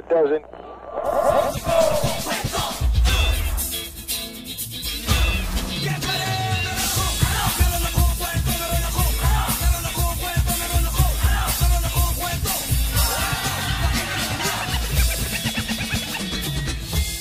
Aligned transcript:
it 0.00 0.08
doesn't. 0.08 0.44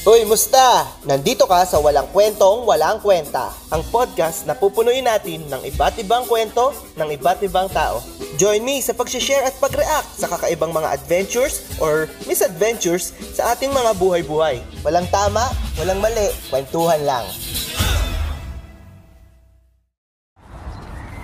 Hoy, 0.09 0.25
musta? 0.25 0.89
Nandito 1.05 1.46
ka 1.46 1.61
sa 1.70 1.77
Walang 1.77 2.09
Kwentong 2.09 2.66
Walang 2.66 2.98
Kwenta, 2.98 3.54
ang 3.70 3.86
podcast 3.93 4.48
na 4.50 4.57
pupunuin 4.57 5.05
natin 5.05 5.46
ng 5.52 5.61
iba't 5.70 6.02
ibang 6.02 6.25
kwento 6.25 6.73
ng 6.98 7.14
iba't 7.14 7.46
ibang 7.46 7.70
tao. 7.70 8.02
Join 8.40 8.64
me 8.64 8.80
sa 8.80 8.96
pag-share 8.96 9.44
at 9.44 9.52
pag-react 9.60 10.16
sa 10.16 10.32
kakaibang 10.32 10.72
mga 10.72 10.96
adventures 10.96 11.60
or 11.84 12.08
misadventures 12.24 13.12
sa 13.36 13.52
ating 13.52 13.68
mga 13.68 14.00
buhay-buhay. 14.00 14.63
Walang 14.80 15.12
tama, 15.12 15.44
walang 15.76 16.00
mali, 16.00 16.32
kwentuhan 16.48 17.04
lang. 17.04 17.27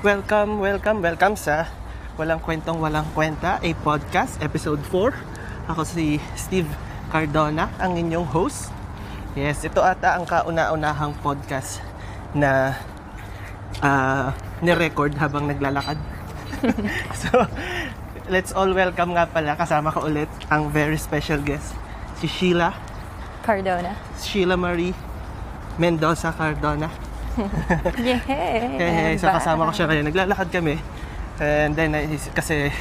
Welcome, 0.04 0.60
welcome, 0.60 1.00
welcome 1.00 1.40
sa 1.40 1.72
Walang 2.20 2.44
Kwentong 2.44 2.84
Walang 2.84 3.08
Kwenta, 3.16 3.64
a 3.64 3.72
podcast, 3.80 4.36
episode 4.44 4.84
4. 4.92 5.72
Ako 5.72 5.88
si 5.88 6.20
Steve 6.36 6.68
Cardona, 7.16 7.72
ang 7.80 7.96
inyong 7.96 8.28
host. 8.28 8.76
Yes, 9.40 9.64
ito 9.64 9.80
ata 9.80 10.20
ang 10.20 10.28
kauna-unahang 10.28 11.16
podcast 11.24 11.80
na 12.36 12.76
uh, 13.80 14.36
ni-record 14.60 15.16
habang 15.16 15.48
naglalakad. 15.48 15.96
so, 17.22 17.30
let's 18.30 18.52
all 18.52 18.72
welcome 18.74 19.14
nga 19.14 19.30
pala, 19.30 19.54
kasama 19.56 19.94
ko 19.94 20.06
ulit 20.08 20.30
ang 20.50 20.70
very 20.72 20.98
special 20.98 21.40
guest, 21.42 21.76
si 22.18 22.26
Sheila, 22.26 22.74
Cardona. 23.46 23.94
Sheila 24.18 24.58
Marie 24.58 24.98
Mendoza 25.78 26.34
Cardona. 26.34 26.90
Yay! 28.00 28.80
Eh, 28.80 29.14
so 29.20 29.28
kasama 29.28 29.70
ko 29.70 29.72
siya 29.76 29.86
ngayon. 29.92 30.06
Naglalakad 30.10 30.50
kami. 30.50 30.80
And 31.38 31.76
then, 31.76 31.94
kasi 32.32 32.72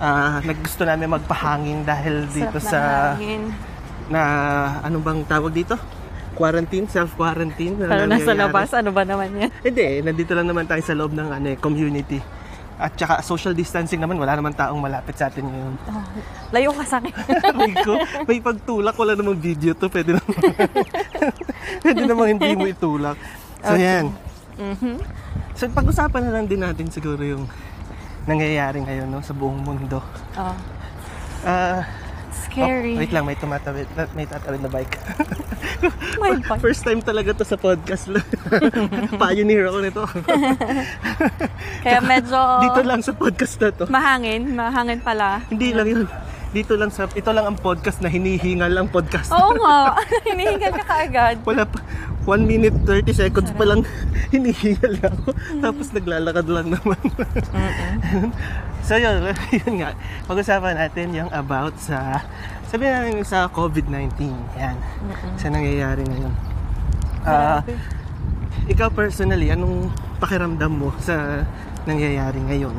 ah, 0.00 0.40
naggusto 0.40 0.82
namin 0.88 1.12
magpahangin 1.12 1.84
dahil 1.84 2.26
dito 2.32 2.58
Sarap 2.58 2.72
sa 2.72 2.80
hangin. 3.14 3.52
na 4.08 4.22
ano 4.82 4.98
bang 4.98 5.22
tawag 5.28 5.52
dito? 5.52 5.76
Quarantine, 6.32 6.88
self-quarantine. 6.88 7.76
Pero 7.76 8.08
nasa 8.08 8.32
labas, 8.32 8.72
ano 8.72 8.90
ba 8.90 9.04
naman 9.04 9.28
yan? 9.36 9.52
Hindi, 9.60 10.00
nandito 10.00 10.32
lang 10.32 10.48
naman 10.48 10.64
tayo 10.64 10.80
sa 10.80 10.96
loob 10.96 11.12
ng 11.12 11.28
ano, 11.28 11.46
eh, 11.52 11.58
community. 11.60 12.18
At 12.82 12.98
saka 12.98 13.22
social 13.22 13.54
distancing 13.54 14.02
naman, 14.02 14.18
wala 14.18 14.34
naman 14.34 14.50
taong 14.50 14.82
malapit 14.82 15.14
sa 15.14 15.30
atin 15.30 15.46
ngayon. 15.46 15.74
Oh, 15.86 16.02
layo 16.50 16.74
ka 16.74 16.82
sa 16.82 16.98
akin. 16.98 17.14
Sabi 17.54 17.72
ko, 17.78 17.94
may 18.26 18.42
pagtulak, 18.42 18.98
wala 18.98 19.14
namang 19.14 19.38
video 19.38 19.70
to, 19.72 19.86
pwede 19.86 20.18
naman. 20.18 20.34
pwede 21.86 22.00
namang 22.02 22.28
hindi 22.34 22.50
mo 22.58 22.66
itulak. 22.66 23.14
So 23.62 23.78
yan. 23.78 24.10
Mhm. 24.58 24.98
So 25.54 25.70
pag-usapan 25.70 26.26
na 26.26 26.34
lang 26.34 26.50
din 26.50 26.58
natin 26.58 26.90
siguro 26.90 27.22
yung 27.22 27.46
nangyayari 28.26 28.82
ngayon 28.82 29.06
no, 29.06 29.22
sa 29.22 29.30
buong 29.30 29.62
mundo. 29.62 30.02
Oh, 30.34 30.56
Ah, 31.42 31.82
scary. 32.34 32.94
oh, 32.94 33.00
wait 33.00 33.12
lang, 33.12 33.24
may 33.24 33.36
tumatawid, 33.36 33.86
may 34.12 34.24
tatawid 34.24 34.60
na 34.60 34.68
bike. 34.68 34.96
My 36.22 36.38
God. 36.38 36.58
First 36.60 36.82
time 36.82 37.02
talaga 37.02 37.34
to 37.34 37.44
sa 37.44 37.56
podcast. 37.56 38.06
Pioneer 39.22 39.66
ako 39.66 39.78
nito. 39.82 40.02
Kaya 41.82 41.98
medyo 42.00 42.38
Dito 42.62 42.80
lang 42.82 43.02
sa 43.02 43.12
podcast 43.12 43.56
na 43.58 43.68
to. 43.72 43.84
mahangin. 43.88 44.54
Mahangin 44.54 45.00
pala. 45.02 45.42
Hindi 45.48 45.74
lang 45.74 45.86
yun. 45.86 46.06
Dito 46.52 46.76
lang 46.76 46.92
sa, 46.92 47.08
ito 47.08 47.30
lang 47.32 47.48
ang 47.48 47.56
podcast 47.56 48.04
na 48.04 48.12
hinihingal 48.12 48.76
ang 48.76 48.92
podcast. 48.92 49.32
Oo 49.32 49.56
nga. 49.56 49.96
Hinihingal 50.28 50.72
ka 50.76 50.84
kaagad. 50.84 51.40
Wala 51.48 51.64
pa, 51.64 51.80
1 52.28 52.44
minute 52.44 52.76
30 52.84 53.08
seconds 53.24 53.50
pa 53.56 53.64
lang 53.64 53.80
hinihingal 54.32 55.00
ako. 55.00 55.32
Tapos 55.64 55.86
naglalakad 55.96 56.46
lang 56.52 56.76
naman. 56.76 57.00
so 58.86 59.00
yun, 59.00 59.32
yun 59.48 59.74
nga. 59.80 59.96
Pag-usapan 60.28 60.76
natin 60.76 61.16
yung 61.16 61.30
about 61.32 61.72
sa, 61.80 62.20
sabi 62.68 62.84
natin 62.84 63.24
sa 63.24 63.48
COVID-19. 63.48 64.12
Yan. 64.60 64.76
Sa 65.40 65.48
nangyayari 65.48 66.04
ngayon. 66.04 66.34
Ah, 67.24 67.64
Grabe. 67.64 67.80
ikaw 68.68 68.92
personally, 68.92 69.48
anong 69.48 69.88
pakiramdam 70.20 70.68
mo 70.68 70.92
sa 71.00 71.48
nangyayari 71.88 72.44
ngayon? 72.44 72.76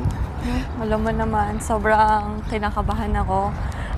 Alam 0.80 1.00
mo 1.00 1.10
naman, 1.10 1.56
sobrang 1.60 2.44
kinakabahan 2.52 3.12
ako. 3.24 3.48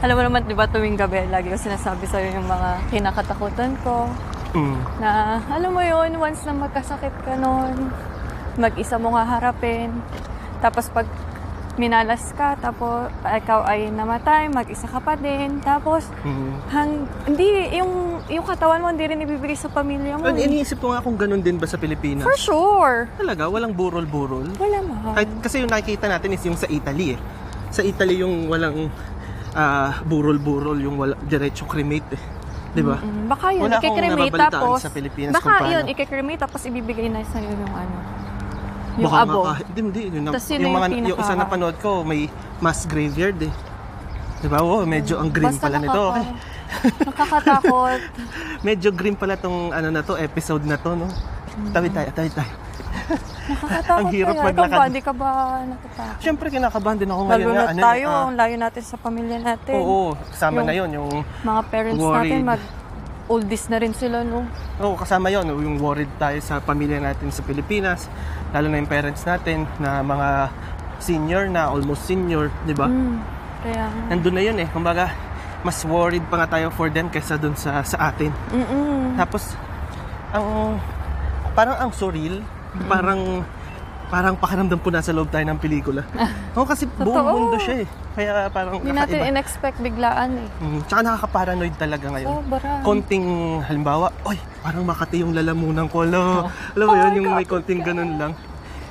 Alam 0.05 0.15
mo 0.15 0.23
naman, 0.29 0.47
di 0.47 0.55
ba 0.55 0.71
tuwing 0.71 0.95
gabi, 0.95 1.27
lagi 1.27 1.51
ko 1.51 1.59
sinasabi 1.59 2.07
sa'yo 2.07 2.37
yung 2.39 2.47
mga 2.47 2.71
kinakatakutan 2.93 3.75
ko. 3.83 4.07
Mm. 4.55 4.79
Na, 5.03 5.43
alam 5.51 5.71
mo 5.75 5.83
yun, 5.83 6.15
once 6.21 6.47
na 6.47 6.55
magkasakit 6.55 7.15
ka 7.27 7.35
nun, 7.35 7.91
mag-isa 8.61 8.97
mo 8.97 9.17
nga 9.17 9.27
harapin. 9.27 9.91
Tapos 10.63 10.89
pag 10.93 11.09
minalas 11.77 12.33
ka, 12.33 12.57
tapos 12.57 13.09
ikaw 13.23 13.65
ay 13.65 13.89
namatay, 13.89 14.49
mag-isa 14.49 14.89
ka 14.89 15.01
pa 15.01 15.15
din. 15.15 15.61
Tapos, 15.61 16.09
Mm. 16.25 16.53
hang, 16.69 16.93
hindi, 17.29 17.47
yung, 17.77 18.21
yung 18.27 18.45
katawan 18.45 18.81
mo 18.81 18.89
hindi 18.89 19.05
rin 19.05 19.21
ibibigay 19.21 19.55
sa 19.55 19.69
pamilya 19.69 20.17
mo. 20.17 20.25
Ano, 20.25 20.41
eh. 20.41 20.49
iniisip 20.49 20.81
ko 20.81 20.93
nga 20.93 21.05
kung 21.05 21.15
ganun 21.15 21.41
din 21.41 21.61
ba 21.61 21.69
sa 21.69 21.77
Pilipinas? 21.77 22.25
For 22.25 22.37
sure. 22.37 23.09
Talaga, 23.17 23.47
walang 23.47 23.77
burol-burol. 23.77 24.57
Wala 24.57 24.79
mahal. 24.83 25.15
Kahit, 25.15 25.31
kasi 25.41 25.61
yung 25.61 25.71
nakikita 25.71 26.09
natin 26.09 26.33
is 26.33 26.43
yung 26.45 26.57
sa 26.57 26.67
Italy 26.67 27.15
eh. 27.15 27.19
Sa 27.69 27.85
Italy 27.85 28.25
yung 28.25 28.49
walang 28.49 28.89
ah, 29.57 30.05
burol-burol, 30.05 30.77
yung 30.77 31.01
wala, 31.01 31.17
diretso 31.25 31.65
cremate 31.65 32.13
eh. 32.13 32.23
Di 32.77 32.85
ba? 32.85 33.01
Mm, 33.01 33.25
baka 33.25 33.47
yun, 33.57 33.73
Wala 33.73 33.81
nababalitaan 33.81 34.53
tapos, 34.53 34.79
sa 34.85 34.93
Pilipinas 34.93 35.33
baka 35.33 35.49
kung 35.49 35.57
paano. 35.57 35.73
yun, 35.73 35.85
ikikremate 35.89 36.41
tapos 36.45 36.61
ibibigay 36.69 37.09
na 37.09 37.25
sa'yo 37.25 37.49
yung 37.49 37.73
ano, 37.73 37.97
yung 38.97 39.07
Baka 39.07 39.21
abo. 39.23 39.41
nga 39.45 39.55
Hindi, 39.61 39.81
hindi. 39.83 40.01
Yung, 40.09 40.15
yun 40.15 40.25
yung, 40.25 40.33
na 40.65 40.79
mga, 40.79 40.89
yung 40.91 41.07
yung 41.07 41.19
isa 41.21 41.35
na 41.37 41.47
panood 41.47 41.77
ko, 41.79 42.01
may 42.01 42.29
mass 42.59 42.85
graveyard 42.85 43.37
eh. 43.41 43.53
Di 44.37 44.49
ba? 44.49 44.61
Oh, 44.61 44.85
medyo 44.85 45.17
ang 45.17 45.29
green 45.29 45.49
Basta 45.49 45.69
pala 45.69 45.79
nito. 45.81 46.03
Okay. 46.13 46.27
Nakakatakot. 47.09 48.01
Medyo 48.61 48.89
green 48.93 49.17
pala 49.17 49.35
tong 49.37 49.71
ano 49.71 49.89
na 49.89 50.01
to, 50.01 50.17
episode 50.17 50.65
na 50.65 50.77
to, 50.77 50.93
no? 50.93 51.09
Tawid 51.73 51.93
tayo, 51.93 52.09
tawid 52.13 52.33
tayo. 52.33 52.53
Nakakatakot 53.47 54.01
Ang 54.03 54.13
hirap 54.13 54.35
kaya. 54.35 54.37
Ikaw 54.37 54.49
maglakad. 54.51 54.77
ba, 54.77 54.85
hindi 54.85 55.03
ka 55.03 55.13
ba 55.13 55.29
natatakot? 55.63 56.19
Siyempre, 56.21 56.47
kinakabahan 56.51 56.97
din 56.99 57.09
ako 57.09 57.23
ngayon 57.23 57.33
Lalo 57.39 57.49
nga. 57.49 57.57
na 57.57 57.71
ano, 57.71 57.81
tayo, 57.81 58.09
ah, 58.09 58.25
ang 58.27 58.35
layo 58.37 58.57
natin 58.59 58.83
sa 58.83 58.97
pamilya 58.97 59.39
natin. 59.39 59.75
Oo, 59.77 60.13
kasama 60.29 60.57
Yung- 60.57 60.67
na 60.67 60.75
yon 60.75 60.91
yung 60.91 61.11
Mga 61.45 61.61
parents 61.71 62.01
Worried. 62.01 62.33
natin, 62.33 62.41
mag 62.45 62.63
oldies 63.27 63.67
na 63.67 63.83
rin 63.83 63.91
sila, 63.91 64.23
no? 64.23 64.47
Oo, 64.79 64.95
kasama 64.95 65.31
yon 65.35 65.51
yung 65.51 65.79
worried 65.83 66.11
tayo 66.19 66.39
sa 66.39 66.63
pamilya 66.63 67.03
natin 67.03 67.35
sa 67.35 67.43
Pilipinas, 67.43 68.07
lalo 68.55 68.71
na 68.71 68.79
yung 68.79 68.91
parents 68.91 69.27
natin 69.27 69.67
na 69.83 70.01
mga 70.03 70.51
senior 71.03 71.51
na, 71.51 71.69
almost 71.69 72.07
senior, 72.07 72.49
di 72.65 72.73
ba? 72.73 72.87
Mm, 72.87 73.17
kaya, 73.67 73.85
Nandun 74.15 74.35
na 74.39 74.43
yun 74.43 74.57
eh. 74.63 74.69
Kumbaga, 74.71 75.13
mas 75.67 75.83
worried 75.83 76.23
pa 76.31 76.45
nga 76.45 76.59
tayo 76.59 76.71
for 76.71 76.87
them 76.89 77.11
kaysa 77.11 77.35
dun 77.37 77.59
sa, 77.59 77.83
sa 77.83 78.15
atin. 78.15 78.31
mm 78.55 79.19
Tapos, 79.19 79.59
ang, 80.31 80.79
parang 81.53 81.77
ang 81.83 81.91
surreal, 81.91 82.41
parang, 82.87 83.43
parang 84.07 84.35
pakiramdam 84.35 84.79
po 84.79 84.89
nasa 84.89 85.11
loob 85.11 85.29
tayo 85.29 85.43
ng 85.43 85.59
pelikula. 85.59 86.07
Oo, 86.57 86.63
kasi 86.63 86.87
buong 86.87 87.27
mundo 87.27 87.59
siya 87.59 87.83
eh. 87.83 87.89
Kaya 88.15 88.49
parang 88.49 88.79
Hindi 88.79 88.95
natin 88.95 89.19
kakaiba. 89.19 89.31
in-expect 89.31 89.77
biglaan 89.79 90.31
eh. 90.37 90.49
Mm, 90.59 90.81
tsaka 90.87 91.01
nakaka-paranoid 91.03 91.75
talaga 91.75 92.07
ngayon. 92.09 92.29
Sobra. 92.31 92.71
konting 92.81 93.27
halimbawa, 93.63 94.07
oy, 94.23 94.39
parang 94.63 94.83
makati 94.83 95.21
yung 95.21 95.35
lalamunan 95.35 95.85
ko. 95.87 96.03
Alo, 96.03 96.47
alam 96.73 96.87
mo 96.87 96.93
Oh 96.93 96.97
yun, 96.97 97.11
my 97.11 97.17
yung 97.17 97.27
God. 97.27 97.37
may 97.37 97.47
konting 97.47 97.81
ganun 97.83 98.13
lang. 98.17 98.33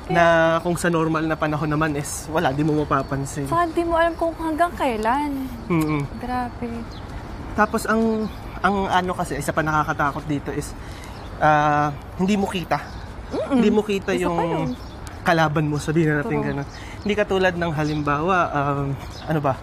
Na 0.06 0.24
kung 0.62 0.78
sa 0.78 0.86
normal 0.88 1.25
na 1.25 1.34
panahon 1.34 1.66
naman 1.66 1.98
is 1.98 2.30
wala, 2.30 2.54
di 2.54 2.62
mo 2.62 2.78
mapapansin. 2.78 3.50
Saka 3.50 3.66
di 3.72 3.81
mo 3.81 3.98
alam 3.98 4.14
kung 4.14 4.38
hanggang 4.38 4.70
kailan. 4.74 5.50
Mm-mm. 5.66 6.06
Grabe. 6.20 6.70
Tapos 7.56 7.88
ang 7.88 8.30
ang 8.60 8.86
ano 8.86 9.16
kasi 9.16 9.34
isa 9.34 9.50
pa 9.50 9.63
nakakatakot 9.63 10.22
dito 10.25 10.51
is 10.51 10.75
ah, 11.39 11.89
hindi 12.16 12.36
mo 12.36 12.45
kita. 12.45 12.78
Hindi 13.50 13.74
mo 13.74 13.81
kita 13.81 14.13
Isa 14.13 14.30
yung 14.30 14.38
pa 14.38 14.44
yun. 14.45 14.69
Kalaban 15.25 15.66
mo, 15.66 15.81
sabihin 15.81 16.16
natin 16.16 16.38
Totoo. 16.38 16.45
ganun. 16.45 16.68
Hindi 17.01 17.13
katulad 17.13 17.54
ng 17.54 17.72
halimbawa, 17.74 18.38
um, 18.48 18.94
ano 19.25 19.39
ba, 19.42 19.57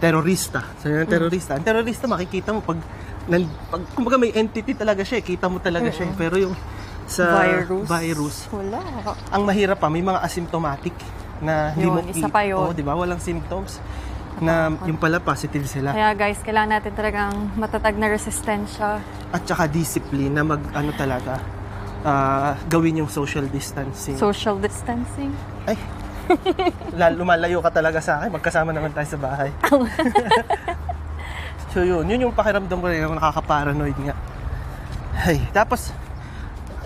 terorista. 0.00 0.64
Sabi 0.80 0.96
ng 0.96 1.10
terorista. 1.12 1.52
Ang 1.54 1.64
terorista 1.64 2.04
makikita 2.08 2.50
mo 2.50 2.64
pag, 2.64 2.80
nan, 3.28 3.44
pag 3.68 3.84
kumbaga 3.92 4.16
may 4.16 4.32
entity 4.32 4.72
talaga 4.72 5.04
siya, 5.04 5.20
eh. 5.20 5.24
kita 5.26 5.46
mo 5.46 5.60
talaga 5.60 5.92
siya. 5.92 6.08
eh. 6.08 6.16
Pero 6.16 6.40
yung 6.40 6.54
sa 7.04 7.42
virus. 7.42 7.84
virus, 7.84 8.36
Wala. 8.48 8.78
ang 9.28 9.42
mahirap 9.42 9.76
pa, 9.76 9.90
may 9.90 10.00
mga 10.00 10.22
asymptomatic 10.22 10.94
na 11.42 11.74
hindi 11.74 11.84
Yun, 11.84 11.92
mo 11.92 12.00
isa 12.06 12.28
pa 12.30 12.40
yun. 12.40 12.56
Oo, 12.56 12.70
di 12.70 12.80
ba? 12.80 12.94
Walang 12.94 13.18
symptoms 13.18 13.82
na 14.38 14.72
yung 14.86 14.96
pala 14.96 15.18
positive 15.18 15.66
sila. 15.66 15.90
Kaya 15.90 16.14
guys, 16.14 16.40
kailangan 16.40 16.80
natin 16.80 16.92
talagang 16.94 17.32
matatag 17.58 17.98
na 17.98 18.08
resistensya. 18.08 19.02
at 19.30 19.42
saka 19.44 19.66
discipline 19.66 20.32
na 20.32 20.42
mag 20.42 20.62
ano 20.72 20.90
talaga 20.92 21.38
ah, 22.04 22.56
gawin 22.68 23.04
yung 23.04 23.10
social 23.10 23.44
distancing. 23.48 24.16
Social 24.16 24.56
distancing. 24.60 25.32
Ay. 25.64 25.76
Lumalayo 27.18 27.58
ka 27.58 27.74
talaga 27.74 27.98
sa 27.98 28.22
akin. 28.22 28.30
Magkasama 28.30 28.70
naman 28.70 28.94
tayo 28.94 29.08
sa 29.08 29.18
bahay. 29.18 29.50
So 31.70 31.86
yun, 31.86 32.02
yun 32.10 32.26
yung 32.26 32.34
pakiramdam 32.34 32.82
ko 32.82 32.86
rin, 32.90 33.06
yung 33.06 33.14
nakaka-paranoid 33.14 33.94
nga. 34.02 34.14
Ay, 35.14 35.38
tapos, 35.54 35.94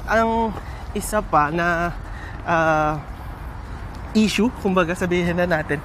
ang 0.05 0.53
isa 0.93 1.25
pa 1.25 1.49
na 1.49 1.89
ah, 2.45 3.01
issue, 4.13 4.53
kumbaga 4.61 4.93
sabihin 4.93 5.41
na 5.41 5.49
natin, 5.49 5.81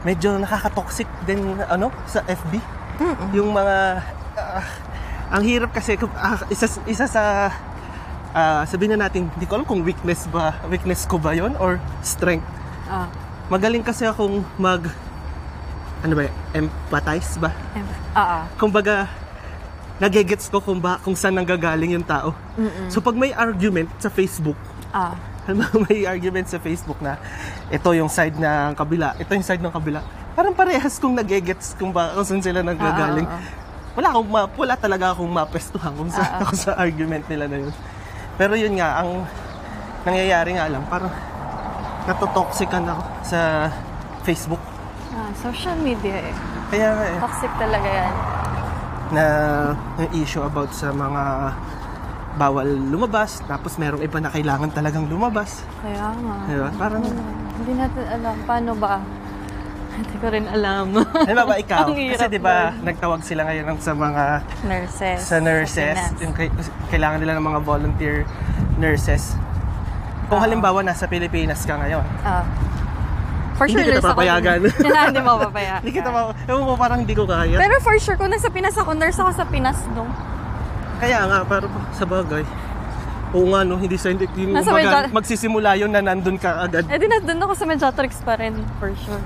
medyo 0.00 0.32
nakaka-toxic 0.40 1.04
din 1.28 1.60
ano 1.68 1.92
sa 2.08 2.24
FB. 2.24 2.56
Yung 3.36 3.52
mga 3.52 4.00
ah, 4.40 4.64
ang 5.28 5.44
hirap 5.44 5.76
kasi 5.76 6.00
ah, 6.16 6.40
isa 6.48 6.72
isa 6.88 7.04
sa 7.04 7.52
ah, 8.30 8.62
sabihin 8.64 8.94
na 8.94 9.06
natin, 9.06 9.28
hindi 9.28 9.44
ko 9.44 9.56
alam 9.56 9.64
kung 9.64 9.80
weakness 9.80 10.28
ba, 10.28 10.56
weakness 10.66 11.04
ko 11.04 11.16
ba 11.16 11.32
'yon 11.32 11.54
or 11.56 11.76
strength. 12.00 12.46
Ah. 12.84 13.08
Magaling 13.48 13.80
kasi 13.80 14.04
akong 14.04 14.44
mag 14.56 14.84
ano 15.98 16.12
ba, 16.14 16.22
empathize 16.52 17.36
ba? 17.36 17.50
em- 17.72 17.96
Ah, 18.12 18.20
ah. 18.20 18.42
Kumbaga 18.54 19.08
nagegets 19.98 20.46
ko 20.46 20.58
kung 20.58 20.78
ba 20.78 20.98
kung 20.98 21.12
saan 21.12 21.34
nanggagaling 21.34 21.92
yung 21.92 22.06
tao. 22.06 22.30
So 22.86 22.98
pag 22.98 23.14
may 23.14 23.30
argument 23.30 23.90
sa 23.98 24.08
Facebook, 24.08 24.56
Ah. 24.88 25.14
may 25.88 26.04
argument 26.04 26.44
sa 26.44 26.56
Facebook 26.56 27.00
na 27.00 27.16
ito 27.68 27.88
yung 27.90 28.06
side 28.06 28.36
ng 28.36 28.72
kabila, 28.74 29.16
ito 29.16 29.32
yung 29.32 29.42
side 29.42 29.58
ng 29.58 29.72
kabila. 29.72 30.04
Parang 30.32 30.54
parehas 30.54 30.96
kung 30.96 31.12
nagegets 31.12 31.74
kung 31.74 31.90
ba 31.90 32.14
kung 32.14 32.22
saan 32.22 32.38
sila 32.38 32.62
nanggagaling. 32.62 33.26
Ah, 33.26 33.36
ah, 33.36 33.66
Wala 33.98 34.14
akong 34.14 34.28
ma, 34.28 34.40
wala 34.46 34.74
talaga 34.78 35.10
akong 35.10 35.26
mapestuhan 35.26 35.90
kung 35.90 36.06
sa, 36.06 36.22
sa 36.54 36.70
argument 36.78 37.26
nila 37.26 37.50
na 37.50 37.58
yun. 37.58 37.74
Pero 38.38 38.54
yun 38.54 38.78
nga, 38.78 39.02
ang 39.02 39.26
nangyayari 40.06 40.54
nga 40.54 40.70
lang, 40.70 40.86
parang 40.86 41.10
natotoxican 42.06 42.86
ako 42.86 43.02
sa 43.26 43.66
Facebook. 44.22 44.62
Ah, 45.10 45.34
social 45.34 45.74
media 45.82 46.22
eh. 46.22 46.34
Kaya 46.70 46.88
nga 46.94 47.04
eh, 47.04 47.18
Toxic 47.18 47.52
talaga 47.58 47.88
yan. 47.90 48.12
na 49.08 49.24
yung 49.98 50.12
issue 50.14 50.44
about 50.44 50.70
sa 50.70 50.94
mga 50.94 51.22
bawal 52.38 52.68
lumabas, 52.68 53.42
tapos 53.42 53.74
merong 53.74 54.04
iba 54.04 54.22
na 54.22 54.30
kailangan 54.30 54.70
talagang 54.70 55.10
lumabas. 55.10 55.66
Kaya 55.82 56.14
nga. 56.14 56.36
Diba? 56.46 56.68
Parang, 56.78 57.02
Hindi 57.58 57.72
natin 57.74 58.04
alam 58.06 58.36
paano 58.46 58.72
ba. 58.78 59.02
Hindi 60.00 60.16
ko 60.16 60.26
rin 60.28 60.46
alam. 60.46 60.86
ano 60.94 61.40
ba 61.42 61.54
ikaw? 61.56 61.84
Ang 61.84 61.96
hirap 61.96 62.18
Kasi 62.20 62.26
di 62.28 62.38
ba 62.38 62.70
nun. 62.70 62.84
nagtawag 62.84 63.20
sila 63.20 63.42
ngayon 63.44 63.76
sa 63.78 63.92
mga 63.92 64.24
nurses. 64.64 65.18
sa 65.20 65.36
nurses, 65.38 65.96
finance. 65.96 66.18
yung 66.20 66.32
kay- 66.32 66.54
kailangan 66.88 67.18
nila 67.18 67.32
ng 67.34 67.44
mga 67.44 67.60
volunteer 67.60 68.16
nurses. 68.76 69.34
Kung 70.26 70.38
Oo. 70.38 70.44
halimbawa 70.44 70.80
nasa 70.80 71.04
Pilipinas 71.04 71.62
ka 71.62 71.74
ngayon, 71.76 72.04
Ah. 72.22 72.44
For 73.54 73.66
sure, 73.66 73.74
Hindi 73.74 73.90
kita 73.90 73.94
nurse 73.96 74.06
ako 74.06 74.14
papayagan. 74.14 74.58
dun. 74.60 74.70
hindi 74.86 75.18
mo 75.20 75.32
papayagan. 75.50 75.80
hindi 75.82 75.92
kita 75.92 76.08
ma... 76.08 76.20
Ewan 76.46 76.62
mo, 76.62 76.74
parang 76.74 76.98
hindi 77.02 77.10
ko 77.10 77.26
kaya. 77.26 77.58
Pero 77.58 77.74
for 77.82 77.98
sure, 77.98 78.14
kung 78.14 78.30
nasa 78.30 78.46
Pinas 78.48 78.78
ako, 78.78 78.94
nurse 78.94 79.18
ako 79.18 79.34
sa 79.34 79.44
Pinas, 79.44 79.82
no? 79.92 80.06
Kaya 80.98 81.26
nga, 81.26 81.42
pero 81.42 81.66
sa 81.90 82.06
bagay. 82.06 82.46
Oo 83.28 83.50
nga, 83.50 83.60
no, 83.60 83.74
hindi 83.76 83.94
sa 83.94 84.08
hindi, 84.08 84.30
yung 84.32 84.54
Nasa 84.54 84.70
baga, 84.70 85.02
medyo- 85.02 85.10
magsisimula 85.12 85.74
yun 85.74 85.90
na 85.90 86.00
nandun 86.00 86.38
ka 86.38 86.54
agad. 86.60 86.86
Eh 86.86 86.96
di 86.96 87.04
na 87.04 87.18
doon 87.18 87.40
ako 87.40 87.52
sa 87.52 87.64
Mediatrix 87.66 88.22
pa 88.22 88.38
rin, 88.38 88.54
for 88.78 88.94
sure. 88.96 89.20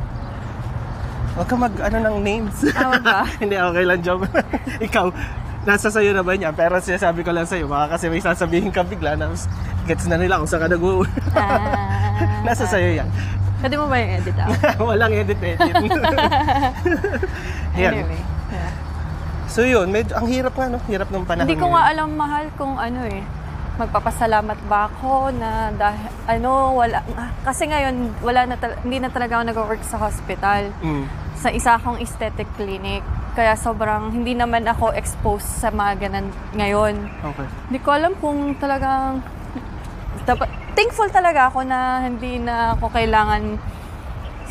Huwag 1.33 1.49
ka 1.49 1.57
mag, 1.57 1.73
ano, 1.81 1.97
ng 2.13 2.17
names. 2.21 2.57
Ah, 2.77 2.93
wag 2.93 3.05
ba? 3.05 3.25
hindi, 3.43 3.57
okay 3.57 3.85
lang, 3.89 4.01
joke. 4.05 4.29
Ikaw, 4.87 5.07
nasa 5.65 5.89
sayo 5.89 6.13
na 6.13 6.21
ba 6.21 6.37
niya? 6.37 6.53
Pero 6.53 6.77
sinasabi 6.77 7.25
ko 7.25 7.33
lang 7.33 7.49
sa'yo, 7.49 7.65
baka 7.73 7.97
kasi 7.97 8.13
may 8.13 8.21
sasabihin 8.21 8.69
ka 8.69 8.85
bigla 8.85 9.17
na 9.17 9.33
gets 9.89 10.05
na 10.07 10.21
nila 10.21 10.39
kung 10.39 10.51
saan 10.51 10.69
ka 10.69 10.77
nag 10.77 10.85
Ah, 11.33 12.45
Nasa 12.47 12.69
sayo 12.69 12.93
yan. 12.93 13.09
Pwede 13.65 13.79
mo 13.79 13.87
ba 13.89 13.97
yung 13.97 14.13
edit 14.19 14.37
out? 14.43 14.59
Walang 14.83 15.15
edit-edit. 15.15 15.75
Anyway. 17.73 18.21
yeah. 18.53 18.73
So 19.49 19.65
yun, 19.65 19.89
medyo, 19.89 20.13
ang 20.19 20.29
hirap 20.29 20.53
nga, 20.53 20.67
no? 20.69 20.83
Hirap 20.85 21.09
ng 21.09 21.25
panahon. 21.25 21.49
Hindi 21.49 21.57
ko 21.57 21.73
nga 21.73 21.89
alam 21.89 22.13
mahal 22.13 22.51
kung 22.59 22.77
ano 22.77 23.01
eh. 23.09 23.23
Magpapasalamat 23.81 24.59
ba 24.69 24.91
ako 24.93 25.33
na 25.33 25.73
dahil, 25.73 26.11
ano, 26.29 26.77
wala, 26.77 27.01
ah, 27.17 27.33
kasi 27.47 27.71
ngayon, 27.71 28.13
wala 28.21 28.45
na, 28.45 28.55
hindi 28.85 28.99
na 29.01 29.09
talaga 29.09 29.41
ako 29.41 29.45
nag-work 29.49 29.83
sa 29.87 29.97
hospital. 29.97 30.69
Mm. 30.85 31.22
Sa 31.43 31.51
isa 31.51 31.75
akong 31.75 31.99
aesthetic 31.99 32.47
clinic. 32.55 33.03
Kaya 33.35 33.59
sobrang, 33.59 34.15
hindi 34.15 34.39
naman 34.39 34.63
ako 34.63 34.95
exposed 34.95 35.49
sa 35.49 35.75
mga 35.75 36.07
ganan 36.07 36.31
ngayon. 36.55 36.95
Okay. 37.19 37.47
Hindi 37.67 37.79
ko 37.83 37.91
alam 37.91 38.13
kung 38.23 38.55
talagang, 38.63 39.27
dapat, 40.23 40.47
thankful 40.79 41.11
talaga 41.11 41.51
ako 41.51 41.67
na 41.67 42.07
hindi 42.07 42.39
na 42.39 42.79
ako 42.79 42.95
kailangan 42.95 43.59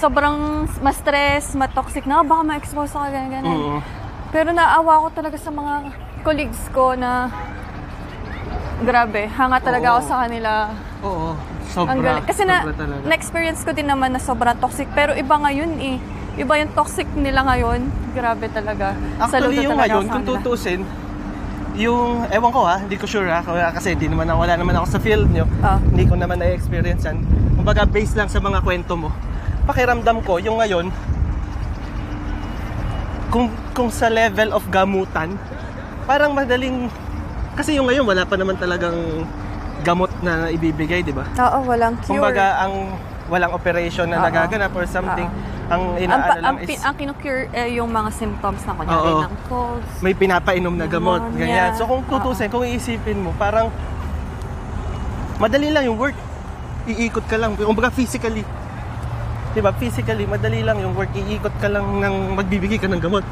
sobrang 0.01 0.65
ma-stress, 0.81 1.53
ma-toxic 1.53 2.09
na, 2.09 2.25
baka 2.25 2.41
ma-expose 2.41 2.91
ako, 2.91 3.05
ganyan, 3.13 3.45
ganyan. 3.45 3.85
Pero 4.33 4.49
naawa 4.49 5.05
ko 5.05 5.07
talaga 5.13 5.37
sa 5.37 5.53
mga 5.53 5.93
colleagues 6.25 6.61
ko 6.73 6.97
na 6.97 7.29
grabe, 8.81 9.29
hanga 9.29 9.61
talaga 9.61 9.95
ako 9.95 9.99
Oo. 10.01 10.09
sa 10.09 10.15
kanila. 10.25 10.51
Oo. 11.05 11.29
Sobra. 11.69 11.93
Ang 11.93 11.99
galing. 12.01 12.25
Kasi 12.25 12.43
na, 12.43 12.65
sobra 12.65 12.75
talaga. 12.75 13.01
na-experience 13.07 13.61
ko 13.61 13.71
din 13.71 13.87
naman 13.87 14.09
na 14.11 14.19
sobrang 14.19 14.57
toxic. 14.57 14.89
Pero 14.91 15.13
iba 15.13 15.37
ngayon 15.37 15.71
eh. 15.79 15.97
Iba 16.39 16.53
yung 16.63 16.71
toxic 16.71 17.07
nila 17.19 17.43
ngayon. 17.43 17.91
Grabe 18.15 18.47
talaga. 18.47 18.95
Saludo 19.27 19.51
Actually, 19.51 19.57
yung 19.67 19.75
talaga 19.75 19.83
ngayon, 19.83 20.03
kung 20.07 20.23
tutusin, 20.23 20.81
yung, 21.75 22.27
ewan 22.31 22.51
ko 22.51 22.61
ha, 22.67 22.75
hindi 22.79 22.95
ko 22.95 23.05
sure 23.07 23.27
ha, 23.31 23.43
kasi 23.71 23.95
hindi 23.95 24.07
naman, 24.11 24.27
wala 24.31 24.55
naman 24.55 24.75
ako 24.79 24.87
sa 24.95 24.99
field 24.99 25.27
nyo. 25.31 25.47
Ah. 25.63 25.79
Hindi 25.79 26.07
ko 26.07 26.15
naman 26.15 26.39
na-experience 26.39 27.03
yan. 27.07 27.19
Kumbaga, 27.55 27.83
based 27.87 28.15
lang 28.15 28.27
sa 28.31 28.39
mga 28.39 28.63
kwento 28.63 28.95
mo. 28.95 29.11
Pakiramdam 29.67 30.23
ko, 30.23 30.39
yung 30.39 30.59
ngayon, 30.59 30.87
kung, 33.31 33.47
kung 33.71 33.87
sa 33.91 34.11
level 34.11 34.51
of 34.51 34.63
gamutan, 34.67 35.35
parang 36.03 36.35
madaling, 36.35 36.91
kasi 37.55 37.75
yung 37.79 37.87
ngayon, 37.87 38.03
wala 38.03 38.23
pa 38.27 38.35
naman 38.35 38.59
talagang 38.59 39.23
gamot 39.83 40.11
na 40.19 40.51
ibibigay, 40.51 41.03
di 41.03 41.15
ba? 41.15 41.27
Oo, 41.39 41.67
walang 41.67 41.95
cure. 42.03 42.19
Kumbaga, 42.19 42.67
ang 42.67 42.95
walang 43.31 43.55
operation 43.55 44.11
na 44.11 44.19
Oo. 44.19 44.27
nagaganap 44.27 44.71
or 44.75 44.83
something, 44.83 45.27
Oo. 45.27 45.50
Ang 45.71 45.81
ang, 45.81 45.97
inaano 45.97 46.21
pa- 46.21 46.35
lang 46.35 46.43
ang, 46.45 46.57
is... 46.61 46.81
ang 46.83 46.95
kinukure 46.95 47.41
eh, 47.49 47.69
yung 47.73 47.89
mga 47.89 48.09
symptoms 48.11 48.61
na 48.61 48.73
kunyari 48.73 49.07
Oo. 49.07 49.21
ng 49.23 49.35
colds. 49.47 49.91
may 49.99 50.13
pinapainom 50.13 50.75
na 50.75 50.85
gamot, 50.85 51.21
Pneumonia. 51.23 51.39
ganyan. 51.39 51.69
So 51.75 51.87
kung 51.87 52.03
tutusin, 52.03 52.51
kung 52.51 52.63
iisipin 52.63 53.17
mo, 53.17 53.31
parang 53.35 53.71
madali 55.37 55.71
lang 55.71 55.87
yung 55.87 55.97
work. 55.97 56.17
Iikot 56.83 57.25
ka 57.25 57.37
lang, 57.37 57.55
kumbaga 57.55 57.89
physically. 57.89 58.43
'Di 59.51 59.59
ba? 59.59 59.71
Physically, 59.73 60.25
madali 60.25 60.61
lang 60.61 60.79
yung 60.79 60.93
work. 60.93 61.11
Iikot 61.11 61.55
ka 61.57 61.67
lang 61.67 61.99
ng 61.99 62.35
magbibigay 62.35 62.79
ka 62.79 62.87
ng 62.87 63.01
gamot. 63.01 63.23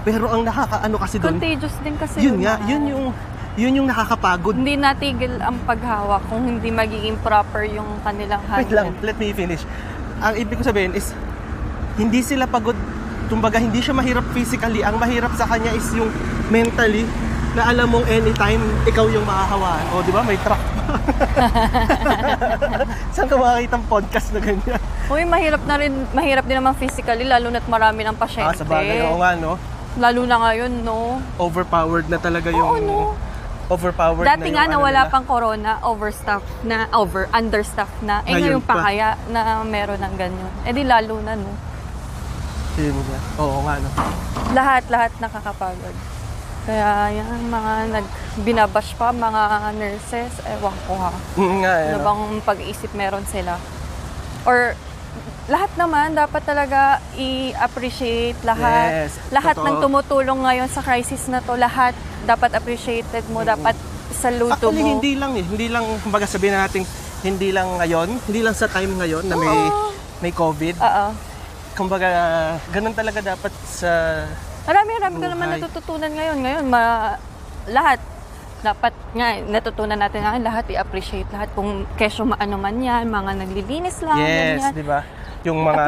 Pero 0.00 0.32
ang 0.32 0.42
nakakaano 0.42 0.96
kasi 0.96 1.20
doon, 1.20 1.36
Contagious 1.36 1.76
din 1.84 1.94
kasi 2.00 2.24
yun 2.24 2.40
nga, 2.40 2.56
mahal. 2.56 2.70
yun 2.72 2.82
yung 2.88 3.04
yun 3.58 3.72
yung 3.76 3.88
nakakapagod. 3.90 4.56
Hindi 4.56 4.80
natigil 4.80 5.36
ang 5.42 5.60
paghawak 5.68 6.24
kung 6.32 6.48
hindi 6.48 6.72
magiging 6.72 7.20
proper 7.20 7.68
yung 7.68 8.00
kanilang 8.00 8.40
handle. 8.48 8.62
Wait 8.64 8.72
lang, 8.72 8.88
let 9.04 9.16
me 9.20 9.34
finish. 9.36 9.60
Ang 10.20 10.40
ibig 10.40 10.56
ko 10.56 10.64
sabihin 10.64 10.96
is 10.96 11.12
hindi 11.96 12.20
sila 12.20 12.44
pagod. 12.44 12.74
Kumbaga, 13.26 13.56
hindi 13.56 13.78
siya 13.78 13.92
mahirap 13.92 14.22
physically. 14.30 14.82
Ang 14.82 14.96
mahirap 14.96 15.30
sa 15.34 15.44
kanya 15.44 15.70
is 15.70 15.86
yung 15.90 16.08
mentally 16.48 17.04
na 17.52 17.66
alam 17.66 17.88
mong 17.88 18.04
anytime 18.06 18.58
ikaw 18.84 19.06
yung 19.06 19.22
makahawaan. 19.22 19.84
O, 19.90 20.00
di 20.00 20.10
ba? 20.10 20.20
May 20.20 20.36
truck. 20.36 20.58
Saan 23.14 23.26
ka 23.26 23.34
makakita 23.34 23.74
ng 23.74 23.84
podcast 23.86 24.26
na 24.30 24.38
ganyan? 24.40 24.78
Uy, 25.06 25.22
mahirap 25.24 25.60
na 25.62 25.74
rin, 25.76 25.92
mahirap 26.10 26.44
din 26.44 26.56
naman 26.56 26.72
physically, 26.74 27.22
lalo 27.22 27.48
na't 27.48 27.66
marami 27.66 28.02
ng 28.02 28.12
Ah, 28.12 28.16
pasyente. 28.16 28.56
sa 28.56 28.64
bagay. 28.64 28.98
Oo 29.04 29.18
nga, 29.18 29.34
no? 29.34 29.56
Lalo 29.96 30.20
na 30.22 30.36
ngayon, 30.40 30.70
no? 30.82 31.18
Overpowered 31.36 32.06
na 32.06 32.16
talaga 32.16 32.48
yung... 32.48 32.68
Oo, 32.68 32.80
no? 32.80 32.96
Overpowered 33.68 34.26
Dati 34.26 34.50
na 34.50 34.52
nga 34.52 34.62
ano 34.66 34.76
wala 34.80 35.00
nila. 35.00 35.10
pang 35.10 35.24
corona, 35.24 35.70
overstaff 35.80 36.42
na, 36.62 36.86
over, 36.90 37.26
understaff 37.30 37.90
na. 38.00 38.18
Eh 38.20 38.34
Ngayon 38.34 38.58
ngayon 38.58 38.66
pa 38.66 38.72
pa. 38.72 38.82
kaya 38.82 39.06
na 39.30 39.62
meron 39.62 40.00
ng 40.00 40.14
ganyan. 40.16 40.50
Eh 40.66 40.72
di 40.72 40.82
lalo 40.82 41.14
na, 41.22 41.34
no? 41.34 41.50
Yun 42.80 42.96
nga. 42.96 43.20
Oo 43.36 43.58
nga, 43.62 43.74
no? 43.76 43.88
Lahat, 44.50 44.84
lahat 44.88 45.12
nakakapagod. 45.20 45.96
Kaya 46.64 46.88
yan, 47.12 47.48
mga 47.48 47.72
nag, 47.92 48.06
binabash 48.40 48.92
pa, 48.94 49.10
mga 49.10 49.72
nurses, 49.74 50.32
ewan 50.46 50.76
ko 50.84 50.94
ha. 50.96 51.12
Mm, 51.36 51.56
nga, 51.60 51.72
eh, 51.76 51.88
Ano 51.90 51.98
no? 51.98 52.04
bang 52.04 52.22
pag-iisip 52.44 52.90
meron 52.92 53.24
sila? 53.26 53.56
Or 54.44 54.76
lahat 55.48 55.72
naman 55.74 56.14
dapat 56.14 56.46
talaga 56.46 57.02
i-appreciate 57.16 58.38
lahat. 58.46 59.08
Yes, 59.08 59.18
lahat 59.28 59.58
totoo. 59.58 59.66
ng 59.66 59.76
tumutulong 59.82 60.40
ngayon 60.46 60.68
sa 60.70 60.80
crisis 60.80 61.26
na 61.26 61.42
to, 61.42 61.58
lahat 61.58 61.96
dapat 62.22 62.54
appreciated 62.54 63.24
mo, 63.28 63.42
dapat 63.42 63.74
saludo 64.12 64.52
Actually, 64.54 64.84
mo. 64.84 65.00
hindi 65.00 65.12
lang 65.16 65.32
eh. 65.34 65.42
Hindi 65.42 65.66
lang, 65.66 65.82
kumbaga 66.04 66.28
sabihin 66.28 66.54
na 66.54 66.68
natin, 66.68 66.84
hindi 67.20 67.50
lang 67.50 67.66
ngayon, 67.76 68.08
hindi 68.28 68.40
lang 68.40 68.54
sa 68.54 68.68
time 68.68 68.94
ngayon 68.94 69.24
na 69.26 69.34
may, 69.34 69.58
Oo. 69.66 69.90
may 70.20 70.32
COVID. 70.32 70.76
Oo. 70.78 71.06
Kumbaga, 71.80 72.08
ganun 72.68 72.92
talaga 72.92 73.24
dapat 73.24 73.52
sa... 73.64 73.88
Marami, 74.68 74.90
marami 75.00 75.16
ka 75.16 75.28
naman 75.32 75.46
natututunan 75.56 76.12
ngayon. 76.12 76.38
Ngayon, 76.44 76.64
ma, 76.68 77.16
lahat, 77.64 77.96
dapat 78.60 78.92
nga, 79.16 79.40
natutunan 79.48 79.96
natin 79.96 80.20
nga, 80.20 80.36
lahat 80.36 80.68
i-appreciate 80.68 81.24
lahat. 81.32 81.48
Kung 81.56 81.88
kesyo 81.96 82.28
maano 82.28 82.60
man 82.60 82.76
yan, 82.84 83.08
mga 83.08 83.32
naglilinis 83.32 84.04
lang, 84.04 84.20
yes, 84.20 84.76
di 84.76 84.84
ba? 84.84 85.00
yung 85.40 85.64
mga 85.64 85.84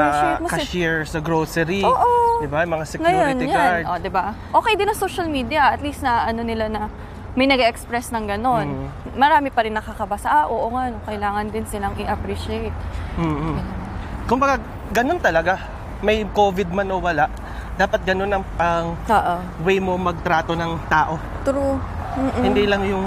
cashier 0.49 1.05
sa 1.05 1.21
grocery, 1.21 1.85
Oo. 1.85 2.41
'di 2.41 2.49
ba? 2.49 2.65
Mga 2.65 2.73
Ngayon, 2.73 3.37
security 3.37 3.47
guard. 3.53 3.85
yan. 3.85 3.93
O, 3.93 4.01
di 4.01 4.09
ba? 4.09 4.33
Okay 4.33 4.75
din 4.81 4.89
ang 4.89 4.97
social 4.97 5.29
media. 5.29 5.77
At 5.77 5.85
least 5.85 6.01
na 6.01 6.25
ano 6.25 6.41
nila 6.41 6.73
na 6.73 6.89
may 7.37 7.45
nag 7.45 7.61
express 7.61 8.09
ng 8.17 8.25
ganon. 8.29 8.89
Mm. 8.89 8.89
Marami 9.17 9.53
pa 9.53 9.65
rin 9.65 9.77
nakakabasa. 9.77 10.29
Ah, 10.29 10.45
oo 10.49 10.73
nga, 10.73 10.89
kailangan 11.05 11.53
din 11.53 11.65
silang 11.69 11.93
i-appreciate. 12.01 12.73
mm 13.21 13.85
Kumbaga, 14.25 14.57
ganun 14.95 15.21
talaga. 15.21 15.82
May 16.03 16.27
COVID 16.27 16.69
man 16.69 16.91
o 16.91 16.99
wala, 16.99 17.31
dapat 17.75 18.03
ganun 18.03 18.29
ang, 18.29 18.45
ang 18.59 18.87
Oo. 19.01 19.35
way 19.63 19.79
mo 19.79 19.95
magtrato 19.95 20.53
ng 20.53 20.83
tao. 20.87 21.15
True. 21.43 21.79
Mm-mm. 22.13 22.43
Hindi 22.43 22.67
lang 22.67 22.83
yung 22.85 23.07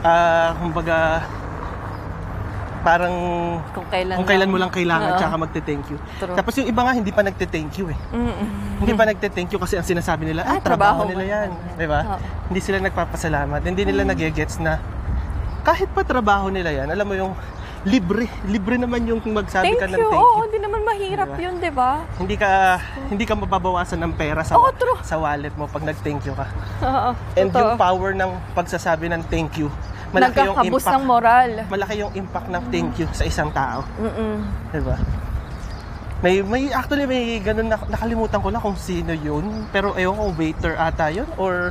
ah, 0.00 0.54
kumbaga 0.56 1.20
parang 2.78 3.12
Kung 3.74 3.84
kailan 3.90 4.14
kung 4.14 4.24
kailan 4.24 4.48
mo 4.48 4.56
lang 4.56 4.70
kailangan 4.70 5.10
Oo. 5.12 5.18
tsaka 5.18 5.34
magte-thank 5.36 5.84
you. 5.90 5.98
True. 6.16 6.36
Tapos 6.38 6.54
yung 6.56 6.70
iba 6.70 6.80
nga 6.80 6.94
hindi 6.94 7.10
pa 7.10 7.20
nagte-thank 7.20 7.74
you 7.76 7.90
eh. 7.90 7.98
Mm-mm. 8.14 8.48
Hindi 8.78 8.92
pa 8.94 9.04
nagte-thank 9.04 9.50
you 9.50 9.58
kasi 9.58 9.74
ang 9.74 9.84
sinasabi 9.84 10.30
nila, 10.30 10.46
ah, 10.46 10.56
Ah, 10.56 10.60
trabaho, 10.62 11.02
trabaho 11.02 11.10
nila 11.10 11.20
mo. 11.20 11.34
yan. 11.34 11.48
Di 11.74 11.86
ba? 11.90 12.00
Oo. 12.06 12.18
Hindi 12.48 12.60
sila 12.62 12.78
nagpapasalamat. 12.78 13.60
Hindi 13.60 13.82
nila 13.84 14.06
nagigets 14.06 14.62
na 14.62 14.78
kahit 15.60 15.90
pa 15.90 16.00
trabaho 16.00 16.48
nila 16.48 16.70
yan, 16.72 16.88
alam 16.88 17.04
mo 17.04 17.12
yung 17.12 17.34
libre. 17.88 18.24
Libre 18.44 18.76
naman 18.76 19.00
yung 19.02 19.20
magsabi 19.24 19.72
Thank 19.72 19.80
ka 19.80 19.86
ng 19.88 19.98
you. 19.98 20.08
thank 20.08 20.20
Oo, 20.20 20.30
you. 20.30 20.44
hindi 20.44 20.58
naman 20.60 20.80
mahirap 20.84 21.28
Diba? 21.30 21.40
yun, 21.40 21.54
di 21.56 21.72
ba? 21.72 21.90
Hindi 22.14 22.36
ka 22.36 22.50
hindi 23.08 23.24
ka 23.24 23.34
mababawasan 23.34 23.98
ng 23.98 24.12
pera 24.14 24.44
sa 24.44 24.54
Oo, 24.54 24.68
true. 24.76 25.00
sa 25.00 25.16
wallet 25.16 25.52
mo 25.56 25.64
pag 25.66 25.82
nag-thank 25.82 26.22
you 26.22 26.36
ka. 26.36 26.46
Oo. 26.84 27.10
And 27.34 27.48
totoo. 27.48 27.58
yung 27.58 27.72
power 27.74 28.10
ng 28.12 28.30
pagsasabi 28.52 29.08
ng 29.08 29.24
thank 29.26 29.56
you, 29.56 29.72
malaki 30.12 30.44
yung 30.44 30.56
impact. 30.60 30.92
ng 30.92 31.04
moral. 31.04 31.50
Malaki 31.66 31.94
yung 31.98 32.12
impact 32.14 32.48
ng 32.48 32.62
thank 32.68 32.92
you 32.96 33.08
sa 33.10 33.24
isang 33.24 33.48
tao, 33.50 33.80
Mm-mm. 33.96 34.44
'di 34.70 34.82
ba? 34.84 34.96
May 36.18 36.42
may 36.42 36.66
actually 36.74 37.06
may 37.06 37.38
ganun 37.38 37.70
na, 37.70 37.78
nakalimutan 37.86 38.42
ko 38.42 38.50
na 38.50 38.58
kung 38.58 38.74
sino 38.74 39.14
'yun, 39.14 39.70
pero 39.70 39.94
ayoko 39.94 40.34
waiter 40.34 40.74
ata 40.74 41.08
'yun 41.08 41.30
or 41.38 41.70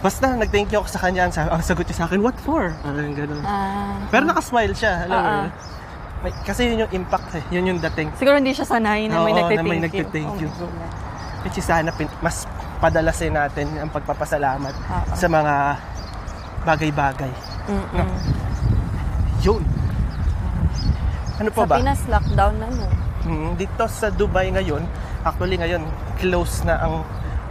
Basta 0.00 0.32
nag-thank 0.32 0.68
you 0.68 0.80
ako 0.80 0.88
sa 0.88 0.98
kanya, 0.98 1.28
ang 1.28 1.32
sa- 1.32 1.50
ang 1.50 1.60
sagot 1.60 1.84
niya 1.84 1.96
sa 1.96 2.06
akin, 2.06 2.18
what 2.18 2.36
for? 2.38 2.72
Parang 2.80 3.12
ganun. 3.12 3.42
Ah. 3.42 4.00
Pero 4.08 4.24
nakasmile 4.24 4.72
siya, 4.72 5.04
alam 5.04 5.12
mo 5.12 5.20
Ah, 5.20 5.28
ah. 5.30 5.42
yun. 5.42 5.52
May, 6.20 6.32
kasi 6.42 6.60
yun 6.66 6.78
yung 6.78 6.92
impact 6.94 7.32
eh, 7.32 7.44
yun 7.50 7.64
yung 7.66 7.80
dating. 7.82 8.08
Siguro 8.14 8.36
hindi 8.36 8.52
siya 8.52 8.64
sanay 8.66 9.08
na 9.08 9.20
may 9.20 9.32
Oo, 9.32 9.38
nagte-thank 9.38 9.56
na 9.58 9.64
may 9.66 9.78
you. 9.78 9.84
nagte-thank 9.84 10.28
Oh 10.30 10.36
you. 10.38 10.48
my 10.48 10.56
goodness. 10.58 10.92
Which 11.40 11.56
is 11.56 11.64
sana 11.64 11.88
pin- 11.90 12.18
mas 12.20 12.44
padalasin 12.76 13.32
natin 13.32 13.72
ang 13.74 13.88
pagpapasalamat 13.88 14.74
Ah, 14.84 15.00
ah. 15.00 15.16
sa 15.16 15.26
mga 15.26 15.54
bagay-bagay. 16.62 17.32
Mm-mm. 17.66 18.08
Yun. 19.42 19.62
Ano 21.38 21.48
pa 21.50 21.62
Sa 21.62 21.68
ba? 21.70 21.76
Pinas, 21.76 22.00
lockdown 22.06 22.54
na 22.56 22.66
no. 22.68 22.84
Hmm, 23.20 23.52
dito 23.54 23.84
sa 23.86 24.08
Dubai 24.10 24.48
ngayon, 24.50 24.84
actually 25.22 25.56
ngayon, 25.56 25.84
close 26.16 26.64
na 26.64 26.76
ang 26.78 27.04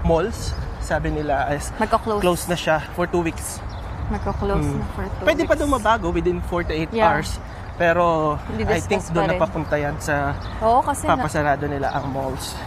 malls. 0.04 0.54
Sabi 0.90 1.14
nila 1.14 1.54
is 1.54 1.70
Magka-close. 1.78 2.18
close 2.20 2.44
na 2.50 2.58
siya 2.58 2.82
for 2.92 3.06
two 3.06 3.22
weeks. 3.22 3.62
Magka-close 4.10 4.66
Mm. 4.66 4.74
na 4.76 4.86
for 4.90 5.06
two 5.06 5.22
Pwede 5.24 5.42
pa 5.46 5.54
weeks. 5.54 5.62
daw 5.62 5.68
mabago 5.70 6.08
within 6.10 6.42
4 6.42 6.66
to 6.66 6.74
8 6.74 6.90
Yeah. 6.90 7.14
hours. 7.14 7.38
Pero 7.78 8.36
I 8.50 8.58
Di-discuss 8.58 8.90
think 8.90 9.02
pa 9.04 9.14
doon 9.14 9.24
rin. 9.24 9.32
napapunta 9.32 9.76
yan 9.78 9.96
sa 10.00 10.34
Oo, 10.60 10.82
kasi 10.82 11.06
na, 11.06 11.14
papasarado 11.14 11.64
nila 11.64 11.94
ang 11.94 12.10
malls. 12.10 12.58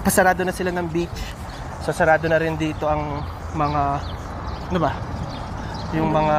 Pasarado 0.00 0.40
na 0.40 0.54
sila 0.54 0.70
ng 0.70 0.86
beach. 0.86 1.20
So 1.82 1.90
sarado 1.90 2.24
na 2.24 2.38
rin 2.38 2.54
dito 2.56 2.86
ang 2.86 3.20
mga 3.52 3.82
ano 4.66 4.78
ba? 4.78 4.92
Yung 5.92 6.08
mga 6.08 6.36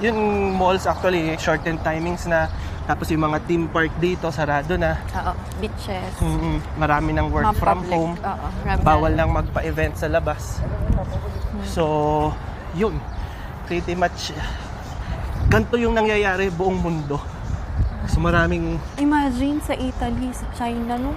yung 0.00 0.18
malls 0.52 0.86
actually 0.86 1.34
shortened 1.36 1.82
timings 1.82 2.24
na 2.24 2.46
tapos 2.90 3.06
yung 3.06 3.22
mga 3.22 3.38
theme 3.46 3.70
park 3.70 3.94
dito 3.96 4.26
sarado 4.34 4.74
na. 4.74 4.98
Oo, 5.14 5.32
beaches. 5.62 6.10
Mm, 6.18 6.58
marami 6.74 7.10
ng 7.14 7.26
work 7.30 7.46
mga 7.46 7.54
from 7.54 7.78
public, 7.78 7.94
home. 7.94 8.14
Oo, 8.18 8.46
Bawal 8.82 9.14
na. 9.14 9.18
lang 9.22 9.30
magpa-event 9.30 9.94
sa 9.94 10.10
labas. 10.10 10.58
So, 11.62 12.34
yun. 12.74 12.98
Pretty 13.64 13.94
much 13.94 14.34
ganito 15.46 15.78
yung 15.78 15.94
nangyayari 15.94 16.50
buong 16.50 16.82
mundo. 16.82 17.22
So 18.06 18.18
maraming 18.18 18.82
Imagine 18.98 19.62
sa 19.62 19.70
Italy, 19.72 20.34
sa 20.34 20.50
China, 20.52 20.98
no? 20.98 21.14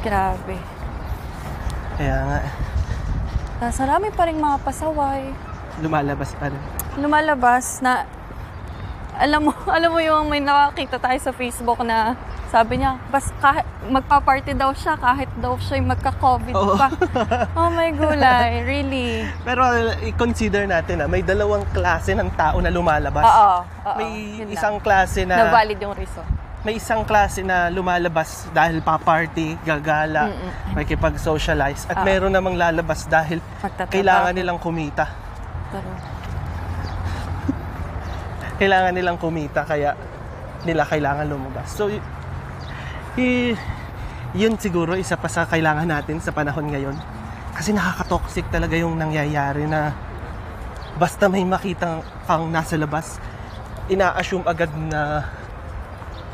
Grabe. 0.00 0.58
kaya 1.94 2.18
nga 2.20 2.38
Tapos 3.56 3.78
marami 3.80 4.08
pa 4.10 4.26
rin 4.26 4.36
mga 4.36 4.58
pasaway. 4.60 5.30
lumalabas 5.78 6.34
pa 6.34 6.50
rin. 6.50 6.62
Lumalabas 6.96 7.78
na, 7.78 8.02
alam 9.16 9.40
mo, 9.42 9.52
alam 9.76 9.90
mo 9.90 9.98
yung 9.98 10.28
may 10.28 10.38
nakakita 10.38 10.96
tayo 10.98 11.18
sa 11.18 11.30
Facebook 11.30 11.80
na 11.80 12.14
sabi 12.46 12.78
niya, 12.78 12.94
bas 13.08 13.26
kahit, 13.36 13.66
magpa-party 13.86 14.52
daw 14.52 14.70
siya 14.70 14.94
kahit 14.94 15.26
daw 15.36 15.58
siya 15.58 15.78
magka-COVID 15.80 16.54
Oo. 16.54 16.74
pa. 16.74 16.88
Oh 17.58 17.68
my 17.68 17.90
gulay, 17.90 18.62
really. 18.62 19.26
Pero 19.42 19.66
i-consider 20.00 20.64
natin 20.64 21.00
na 21.00 21.06
may 21.06 21.20
dalawang 21.20 21.66
klase 21.70 22.12
ng 22.12 22.30
tao 22.32 22.58
na 22.58 22.68
lumalabas. 22.68 23.22
Oo, 23.22 23.50
oo. 23.84 23.96
May 23.96 24.10
yun 24.40 24.48
isang 24.48 24.78
klase 24.78 25.22
na 25.22 25.36
na 25.38 25.50
valid 25.50 25.78
yung 25.78 25.94
reason. 25.94 26.22
may 26.62 26.76
isang 26.76 27.02
klase 27.02 27.42
na 27.42 27.66
lumalabas 27.68 28.46
dahil 28.50 28.78
pa-party, 28.80 29.54
gagala, 29.62 30.30
makikipag-socialize 30.72 31.86
at 31.86 31.96
Ah. 31.96 32.02
meron 32.02 32.30
namang 32.30 32.54
lalabas 32.54 33.06
dahil 33.06 33.38
Magtatrabaho. 33.56 33.92
kailangan 33.92 34.32
nilang 34.32 34.58
kumita. 34.58 35.06
Pero, 35.68 35.86
Kailangan 38.56 38.92
nilang 38.96 39.18
kumita 39.20 39.64
kaya 39.68 39.92
nila 40.64 40.88
kailangan 40.88 41.28
lumabas. 41.28 41.68
So 41.70 41.92
y- 41.92 42.02
y- 43.20 43.56
yun 44.36 44.56
siguro 44.60 44.96
isa 44.96 45.16
pa 45.16 45.28
sa 45.28 45.44
kailangan 45.48 45.88
natin 45.88 46.20
sa 46.20 46.32
panahon 46.32 46.68
ngayon. 46.68 46.96
Kasi 47.56 47.72
nakaka-toxic 47.72 48.48
talaga 48.52 48.76
yung 48.76 49.00
nangyayari 49.00 49.64
na 49.64 49.96
basta 51.00 51.28
may 51.28 51.44
makita 51.44 52.00
kang 52.24 52.48
nasa 52.52 52.76
labas, 52.76 53.20
ina-assume 53.88 54.44
agad 54.44 54.72
na 54.88 55.24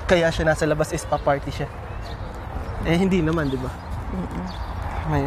kaya 0.07 0.31
siya 0.35 0.50
nasa 0.50 0.67
labas 0.67 0.91
is 0.91 1.07
pa-party 1.07 1.50
siya. 1.50 1.69
Eh, 2.83 2.99
hindi 2.99 3.23
naman, 3.23 3.50
di 3.50 3.59
ba? 3.59 3.71
May, 5.11 5.23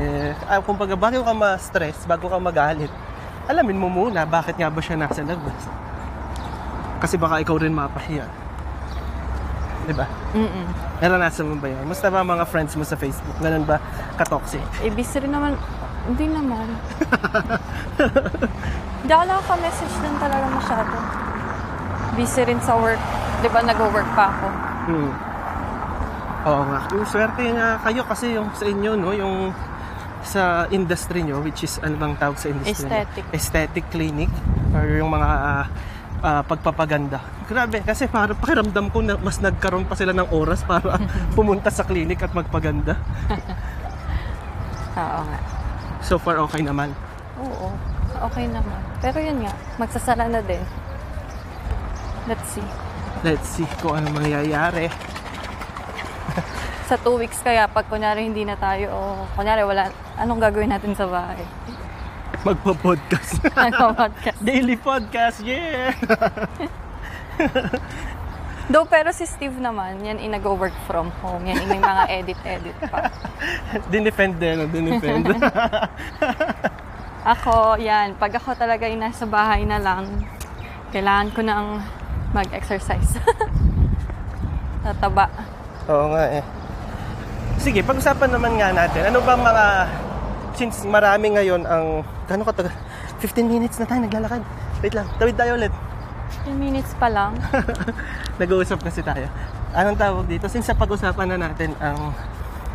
ah, 0.48 0.60
kumbaga, 0.60 0.96
bago 1.00 1.24
ka 1.24 1.32
ma-stress, 1.32 2.04
bago 2.04 2.28
ka 2.28 2.40
magalit, 2.40 2.92
alamin 3.48 3.80
mo 3.80 3.88
muna 3.88 4.28
bakit 4.28 4.60
nga 4.60 4.68
ba 4.68 4.80
siya 4.84 5.00
nasa 5.00 5.24
labas. 5.24 5.85
Kasi 7.06 7.22
baka 7.22 7.38
ikaw 7.38 7.62
rin 7.62 7.70
mapahiya. 7.70 8.26
Di 9.86 9.94
ba? 9.94 10.10
mm 10.34 10.66
Naranasan 11.06 11.46
mo 11.54 11.62
ba 11.62 11.70
yun? 11.70 11.86
Musta 11.86 12.10
ba 12.10 12.26
mga 12.26 12.50
friends 12.50 12.74
mo 12.74 12.82
sa 12.82 12.98
Facebook? 12.98 13.38
Ganun 13.46 13.62
ba 13.62 13.78
ka-toxic? 14.18 14.66
Eh, 14.82 14.90
busy 14.90 15.22
rin 15.22 15.30
naman. 15.30 15.54
Hindi 16.10 16.34
naman. 16.34 16.66
Hindi 19.06 19.12
ako 19.14 19.24
nakaka-message 19.30 19.96
din 20.02 20.16
talaga 20.18 20.46
masyado. 20.50 20.96
Busy 22.18 22.42
rin 22.42 22.58
sa 22.66 22.74
work. 22.74 22.98
Di 23.46 23.54
ba 23.54 23.62
nag-work 23.62 24.10
pa 24.18 24.26
ako? 24.34 24.48
Hmm. 24.90 25.12
Oo 26.50 26.62
nga. 26.74 26.80
Yung 26.90 27.06
swerte 27.06 27.44
nga 27.54 27.78
kayo 27.86 28.02
kasi 28.10 28.34
yung 28.34 28.50
sa 28.58 28.66
inyo, 28.66 28.98
no? 28.98 29.14
Yung 29.14 29.54
sa 30.26 30.66
industry 30.74 31.22
nyo, 31.22 31.38
which 31.46 31.62
is 31.62 31.78
ano 31.86 32.02
bang 32.02 32.18
tawag 32.18 32.42
sa 32.42 32.50
industry? 32.50 32.82
nyo? 32.82 32.90
Aesthetic. 32.90 33.24
Aesthetic 33.30 33.86
clinic 33.94 34.34
or 34.74 34.90
yung 34.90 35.14
mga 35.14 35.30
ah, 35.30 35.66
ah, 36.22 36.44
pagpapaganda. 36.46 37.20
Grabe, 37.50 37.82
kasi 37.84 38.08
para 38.08 38.36
pakiramdam 38.36 38.88
ko 38.92 39.00
na 39.04 39.16
mas 39.20 39.40
nagkaroon 39.42 39.88
pa 39.88 39.96
sila 39.98 40.14
ng 40.16 40.30
oras 40.32 40.64
para 40.64 41.00
pumunta 41.38 41.72
sa 41.72 41.84
clinic 41.84 42.22
at 42.24 42.32
magpaganda. 42.32 42.96
Oo 44.96 45.22
nga. 45.28 45.40
So 46.06 46.16
far, 46.22 46.38
okay 46.40 46.62
naman. 46.62 46.94
Oo. 47.42 47.74
Okay 48.32 48.48
naman. 48.48 48.80
Pero 49.04 49.20
yun 49.20 49.44
nga, 49.44 49.54
magsasara 49.76 50.32
na 50.32 50.40
din. 50.40 50.64
Let's 52.26 52.48
see. 52.56 52.70
Let's 53.22 53.48
see 53.60 53.68
kung 53.84 54.00
ano 54.00 54.08
mangyayari. 54.16 54.88
Sa 56.86 56.96
two 57.02 57.18
weeks 57.18 57.42
kaya, 57.42 57.66
pag 57.66 57.90
kunyari 57.90 58.30
hindi 58.30 58.46
na 58.46 58.54
tayo, 58.56 58.94
o 58.94 59.00
kunyari 59.34 59.66
wala, 59.66 59.90
anong 60.22 60.38
gagawin 60.38 60.70
natin 60.70 60.94
sa 60.94 61.10
bahay? 61.10 61.42
Magpa-podcast. 62.46 63.42
Nag-podcast. 63.58 64.38
Daily 64.38 64.78
podcast, 64.78 65.42
yeah! 65.42 65.98
Though, 68.70 68.86
pero 68.86 69.10
si 69.10 69.26
Steve 69.26 69.58
naman, 69.58 69.98
yan 70.06 70.22
ay 70.22 70.30
nag-work 70.30 70.78
from 70.86 71.10
home. 71.26 71.50
Yan 71.50 71.66
may 71.66 71.82
mga 71.82 72.04
edit-edit 72.22 72.78
pa. 72.86 73.10
dinefend 73.94 74.38
din, 74.38 74.62
dinefend. 74.70 75.26
Ako, 77.26 77.82
yan. 77.82 78.14
Pag 78.22 78.38
ako 78.38 78.54
talaga 78.54 78.86
ay 78.86 78.94
nasa 78.94 79.26
bahay 79.26 79.66
na 79.66 79.82
lang, 79.82 80.06
kailangan 80.94 81.34
ko 81.34 81.42
nang 81.42 81.82
mag-exercise. 82.30 83.18
Tataba. 84.86 85.34
Oo 85.90 86.14
nga 86.14 86.30
eh. 86.30 86.46
Sige, 87.58 87.82
pag-usapan 87.82 88.30
naman 88.30 88.54
nga 88.62 88.70
natin. 88.70 89.10
Ano 89.10 89.18
bang 89.26 89.42
mga, 89.42 89.66
since 90.56 90.84
marami 90.84 91.36
ngayon 91.36 91.62
ang, 91.64 91.86
gano'n 92.26 92.44
ka 92.44 92.54
taga? 92.56 92.72
15 93.20 93.46
minutes 93.46 93.76
na 93.78 93.86
tayo 93.86 94.00
naglalakad. 94.02 94.42
Wait 94.80 94.94
lang, 94.94 95.08
tawid 95.16 95.36
tayo 95.36 95.56
ulit. 95.56 95.72
10 96.44 96.56
minutes 96.56 96.92
pa 96.96 97.08
lang. 97.08 97.36
Nag-uusap 98.42 98.82
kasi 98.82 99.00
tayo. 99.02 99.28
anong 99.72 99.96
tawag 99.96 100.26
dito? 100.26 100.48
Since 100.48 100.68
sa 100.68 100.76
pag-usapan 100.76 101.28
na 101.30 101.50
natin 101.50 101.76
ang, 101.78 102.16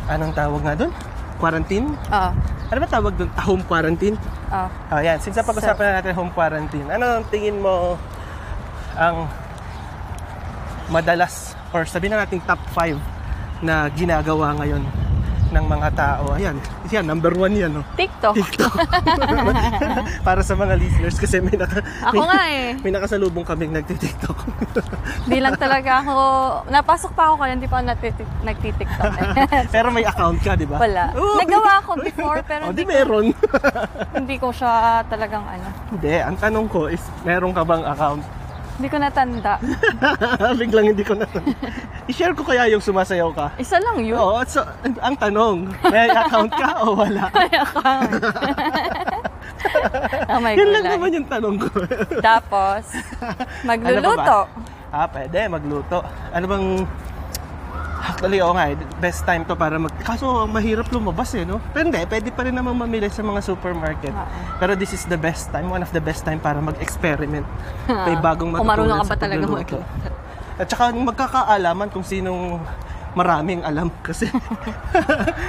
anong 0.07 0.33
tawag 0.33 0.61
nga 0.61 0.73
doon? 0.75 0.91
Quarantine? 1.37 1.87
Ah, 2.07 2.33
Ano 2.69 2.79
ba 2.79 2.87
tawag 2.87 3.13
doon? 3.15 3.29
Ah, 3.33 3.43
home 3.43 3.65
quarantine? 3.65 4.15
ah. 4.49 4.69
Oh, 4.89 5.01
yan. 5.01 5.17
Since 5.17 5.35
sa 5.35 5.45
pag-usapan 5.45 5.83
na 5.83 5.93
natin 5.99 6.13
home 6.13 6.31
quarantine, 6.31 6.87
ano 6.87 7.21
tingin 7.27 7.57
mo 7.57 7.97
ang 8.93 9.25
madalas 10.87 11.55
or 11.71 11.87
sabihin 11.87 12.13
na 12.13 12.23
natin 12.23 12.43
top 12.43 12.59
5 12.75 12.99
na 13.63 13.87
ginagawa 13.89 14.51
ngayon 14.57 14.83
ng 15.51 15.65
mga 15.65 15.89
tao? 15.93 16.33
Ayan. 16.33 16.55
Yan, 16.89 17.03
number 17.03 17.31
one 17.31 17.53
yan. 17.53 17.71
No? 17.71 17.83
TikTok. 17.93 18.33
TikTok. 18.33 18.73
Para 20.27 20.41
sa 20.41 20.53
mga 20.53 20.73
listeners 20.75 21.15
kasi 21.15 21.39
may, 21.39 21.53
naka, 21.53 21.83
Ako 22.01 22.15
may, 22.17 22.27
nga 22.27 22.41
eh. 22.49 22.67
may 22.79 22.91
nakasalubong 22.91 23.43
kaming 23.43 23.71
nagtitiktok. 23.71 24.35
Di 25.29 25.37
lang 25.37 25.55
talaga 25.55 26.01
ako, 26.01 26.15
napasok 26.67 27.11
pa 27.11 27.29
ako 27.29 27.35
kaya 27.37 27.53
hindi 27.53 27.67
pa 27.67 27.77
ako 27.77 27.85
nagtitik- 27.87 28.35
nagtitiktok. 28.41 29.11
eh. 29.13 29.27
Pero 29.75 29.87
may 29.89 30.03
account 30.03 30.39
ka, 30.39 30.53
di 30.53 30.65
ba? 30.65 30.77
Wala. 30.77 31.11
Oo. 31.13 31.37
Nagawa 31.37 31.73
ko 31.81 31.91
before 31.97 32.39
pero 32.41 32.61
Oh, 32.61 32.71
hindi, 32.71 32.81
di 32.81 32.87
meron. 32.87 33.25
hindi 34.13 34.35
ko 34.37 34.49
siya 34.49 34.71
talagang 35.05 35.43
ano. 35.43 35.67
Hindi, 35.89 36.15
ang 36.15 36.35
tanong 36.35 36.67
ko 36.67 36.87
is, 36.87 37.01
meron 37.21 37.51
ka 37.51 37.61
bang 37.61 37.83
account? 37.83 38.23
Hindi 38.81 38.89
ko 38.89 38.97
natanda. 38.97 39.61
Biglang 40.57 40.89
hindi 40.89 41.05
ko 41.05 41.13
na. 41.13 41.29
I-share 42.09 42.33
ko 42.33 42.41
kaya 42.41 42.65
yung 42.73 42.81
sumasayaw 42.81 43.29
ka. 43.29 43.53
Isa 43.61 43.77
lang 43.77 44.01
yun. 44.01 44.17
Oo, 44.17 44.41
so, 44.49 44.65
ang 45.05 45.13
tanong, 45.21 45.69
may 45.85 46.09
account 46.09 46.49
ka 46.49 46.81
o 46.81 46.97
wala? 46.97 47.29
May 47.37 47.53
account. 47.61 48.09
oh 50.33 50.39
my 50.41 50.57
Yun 50.57 50.69
lang 50.73 50.85
naman 50.97 51.09
yung 51.13 51.27
tanong 51.29 51.61
ko. 51.61 51.69
Tapos, 52.25 52.89
magluluto. 53.61 54.49
ah, 54.89 55.05
pwede, 55.13 55.45
magluto. 55.45 56.01
Ano 56.33 56.45
bang... 56.49 56.65
Actually, 58.21 58.37
oo 58.45 58.53
nga, 58.53 58.69
eh, 58.69 58.77
best 59.01 59.25
time 59.25 59.41
to 59.49 59.57
para 59.57 59.81
mag... 59.81 59.89
Kaso, 60.05 60.45
mahirap 60.45 60.93
lumabas 60.93 61.33
eh, 61.33 61.41
no? 61.41 61.57
Pero 61.73 61.89
hindi, 61.89 62.05
pwede 62.05 62.29
pa 62.29 62.45
rin 62.45 62.53
naman 62.53 62.77
mamili 62.77 63.09
sa 63.09 63.25
mga 63.25 63.41
supermarket. 63.41 64.13
Pero 64.61 64.77
this 64.77 64.93
is 64.93 65.09
the 65.09 65.17
best 65.17 65.49
time, 65.49 65.73
one 65.73 65.81
of 65.81 65.89
the 65.89 65.97
best 65.97 66.21
time 66.21 66.37
para 66.37 66.61
mag-experiment. 66.61 67.49
May 68.05 68.13
bagong 68.21 68.53
matutunan 68.53 69.01
ka 69.01 69.09
ba 69.09 69.17
talaga 69.17 69.41
magluto. 69.49 69.81
At 70.61 70.69
saka 70.69 70.93
magkakaalaman 70.93 71.89
kung 71.89 72.05
sinong 72.05 72.61
maraming 73.17 73.65
alam 73.65 73.89
kasi 74.05 74.29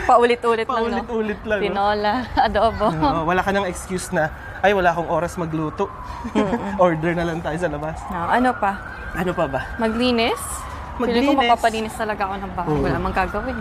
Paulit-ulit 0.08 0.64
lang, 0.64 0.72
no? 0.88 1.04
paulit-ulit 1.04 1.40
lang. 1.44 1.60
no? 1.60 1.64
Tinola, 1.68 2.12
adobo. 2.48 2.88
Oo, 2.88 3.20
wala 3.28 3.44
ka 3.44 3.52
ng 3.52 3.68
excuse 3.68 4.16
na, 4.16 4.32
ay 4.64 4.72
wala 4.72 4.96
akong 4.96 5.12
oras 5.12 5.36
magluto. 5.36 5.92
Order 6.80 7.20
na 7.20 7.28
lang 7.28 7.44
tayo 7.44 7.60
sa 7.60 7.68
labas. 7.68 8.00
No, 8.08 8.32
ano 8.32 8.56
pa? 8.56 8.80
Ano 9.12 9.36
pa 9.36 9.44
ba? 9.44 9.60
Maglinis? 9.76 10.40
Feeling 11.00 11.24
ko 11.24 11.32
Maglinis. 11.32 11.48
mapapalinis 11.48 11.94
talaga 11.96 12.22
ako 12.28 12.34
ng 12.36 12.52
bahay. 12.52 12.70
Oo. 12.72 12.84
Wala 12.84 12.98
mang 13.00 13.16
gagawin. 13.16 13.58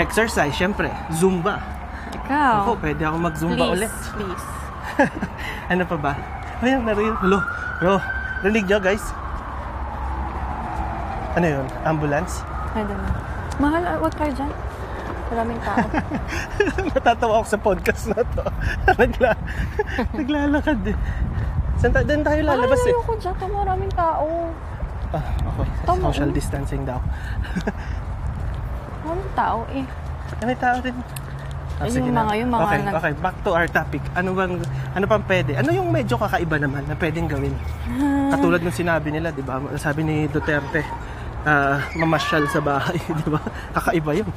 Exercise, 0.00 0.54
syempre. 0.56 0.88
Zumba. 1.12 1.60
Ikaw. 2.12 2.54
Ako, 2.66 2.72
pwede 2.80 3.02
ako 3.04 3.16
mag-zumba 3.20 3.64
please, 3.70 3.74
ulit. 3.76 3.92
please. 4.16 4.46
ano 5.72 5.82
pa 5.86 5.96
ba? 5.96 6.12
Ayun, 6.64 6.82
narinig. 6.84 7.16
Hello. 7.20 7.38
Hello. 7.80 7.96
Rinig 8.42 8.64
nyo, 8.66 8.78
guys. 8.82 9.04
Ano 11.38 11.46
yun? 11.46 11.66
Ambulance? 11.86 12.44
I 12.76 12.84
don't 12.84 12.98
know. 12.98 13.16
Mahal, 13.60 13.82
ah, 13.84 13.96
wag 14.00 14.14
kayo 14.16 14.32
dyan. 14.34 14.52
Maraming 15.32 15.60
tao. 15.64 15.86
Natatawa 16.92 17.32
ako 17.40 17.46
sa 17.48 17.58
podcast 17.60 18.04
na 18.12 18.20
to. 18.20 18.44
Nagla 19.00 19.30
naglalakad 20.12 20.80
eh. 20.92 20.96
Saan 21.80 21.92
tayo? 21.96 22.04
Doon 22.04 22.22
tayo 22.24 22.40
lalabas 22.44 22.80
Ay, 22.84 22.92
eh. 22.92 22.92
ayoko 22.92 23.12
dyan. 23.16 23.36
Maraming 23.48 23.92
tao. 23.96 24.28
Ah, 25.12 25.24
okay. 25.46 25.68
Tama, 25.84 26.00
Social 26.08 26.28
oh. 26.28 26.34
distancing 26.34 26.82
daw. 26.82 26.98
Maraming 29.04 29.32
tao 29.34 29.58
eh. 29.70 29.84
May 30.40 30.56
tao 30.56 30.76
din. 30.80 30.96
Ah, 31.76 31.84
Yung 31.84 31.94
sige 31.94 32.08
na. 32.08 32.22
mga- 32.22 32.36
yung 32.38 32.50
mga 32.50 32.62
okay, 32.62 32.78
nag- 32.80 32.96
okay, 32.96 33.12
back 33.18 33.36
to 33.42 33.50
our 33.50 33.66
topic. 33.66 34.02
Ano 34.14 34.32
bang, 34.32 34.56
ano 34.94 35.04
pang 35.04 35.24
pwede? 35.26 35.52
Ano 35.54 35.68
yung 35.70 35.88
medyo 35.90 36.16
kakaiba 36.16 36.56
naman 36.56 36.86
na 36.86 36.94
pwedeng 36.94 37.26
gawin? 37.26 37.52
Katulad 38.30 38.60
ng 38.62 38.72
sinabi 38.72 39.08
nila, 39.10 39.28
di 39.30 39.42
ba? 39.42 39.60
Sabi 39.76 40.00
ni 40.00 40.16
Duterte, 40.26 40.80
ah, 41.42 41.82
mamasyal 41.92 42.46
sa 42.46 42.60
bahay, 42.60 42.96
di 43.18 43.28
ba? 43.28 43.40
Kakaiba 43.74 44.12
yun. 44.14 44.28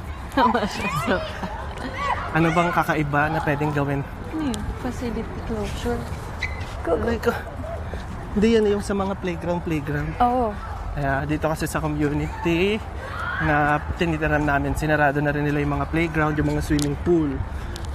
Ano 2.34 2.52
bang 2.52 2.68
kakaiba 2.68 3.32
na 3.32 3.40
pwedeng 3.40 3.72
gawin? 3.72 4.00
Ano 4.28 4.42
yun? 4.44 4.60
Facility 4.82 5.24
closure. 5.46 6.00
Like, 7.00 7.26
ah, 7.26 7.38
hindi 8.36 8.48
yan 8.52 8.68
yung 8.68 8.84
sa 8.84 8.92
mga 8.92 9.16
playground, 9.16 9.64
playground. 9.64 10.12
Oo. 10.20 10.52
Kaya 10.92 11.24
dito 11.24 11.48
kasi 11.48 11.64
sa 11.64 11.80
community 11.80 12.76
na 13.40 13.80
tinitiran 13.96 14.44
namin, 14.44 14.76
sinarado 14.76 15.24
na 15.24 15.32
rin 15.32 15.48
nila 15.48 15.64
yung 15.64 15.80
mga 15.80 15.88
playground, 15.88 16.36
yung 16.36 16.52
mga 16.52 16.60
swimming 16.60 16.96
pool. 17.00 17.32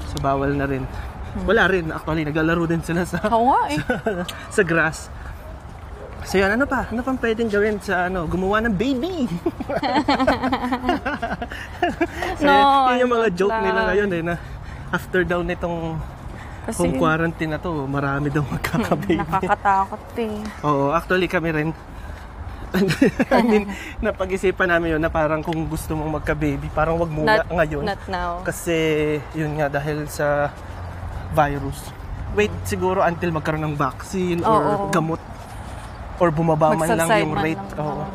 So 0.10 0.18
bawal 0.18 0.58
na 0.58 0.66
rin. 0.66 0.90
Wala 1.46 1.70
rin, 1.70 1.94
actually, 1.94 2.26
naglalaro 2.28 2.68
din 2.68 2.82
sila 2.82 3.06
sa, 3.08 3.22
Oo 3.30 3.54
nga 3.54 3.62
eh. 3.72 3.80
sa 4.58 4.62
grass. 4.66 5.08
So 6.26 6.38
yan, 6.38 6.54
ano 6.54 6.66
pa? 6.70 6.90
Ano 6.90 7.02
pang 7.02 7.18
pwedeng 7.18 7.50
gawin 7.50 7.78
sa 7.82 8.10
ano, 8.10 8.26
gumawa 8.30 8.62
ng 8.66 8.76
baby? 8.78 9.26
so, 12.42 12.46
No, 12.46 12.94
yun 12.94 13.06
yung 13.06 13.14
mga 13.14 13.28
joke 13.34 13.54
don't 13.54 13.66
nila 13.66 13.82
ngayon 13.90 14.10
eh, 14.14 14.22
na 14.26 14.36
after 14.94 15.22
daw 15.26 15.42
nitong 15.42 15.98
Kasi 16.62 16.78
home 16.78 17.02
quarantine 17.02 17.58
na 17.58 17.60
to, 17.60 17.90
marami 17.90 18.30
daw 18.30 18.46
magkakababy. 18.46 19.18
nakakatakot 19.18 20.04
eh. 20.22 20.38
Oo, 20.62 20.94
actually 20.94 21.26
kami 21.26 21.50
rin. 21.50 21.70
I 23.34 23.42
mean, 23.44 23.66
napag-isipan 24.06 24.70
namin 24.70 24.96
yun 24.96 25.02
na 25.02 25.12
parang 25.12 25.42
kung 25.42 25.68
gusto 25.68 25.98
mong 25.98 26.22
magka-baby, 26.22 26.70
parang 26.72 27.02
wag 27.02 27.10
muna 27.12 27.42
Not, 27.42 27.50
ngayon. 27.50 27.84
not 27.84 28.02
now. 28.08 28.32
Kasi 28.46 28.78
yun 29.34 29.58
nga, 29.58 29.68
dahil 29.68 30.06
sa 30.06 30.54
virus. 31.34 31.90
Wait 32.32 32.54
siguro 32.64 33.04
until 33.04 33.34
magkaroon 33.34 33.66
ng 33.66 33.76
vaccine 33.76 34.40
or 34.46 34.62
Oo. 34.62 34.94
gamot. 34.94 35.20
Or 36.22 36.30
bumaba 36.30 36.78
man 36.78 36.94
lang 36.94 37.10
yung 37.18 37.34
man 37.34 37.44
rate. 37.44 37.58
lang. 37.76 37.82
Oo. 37.82 38.06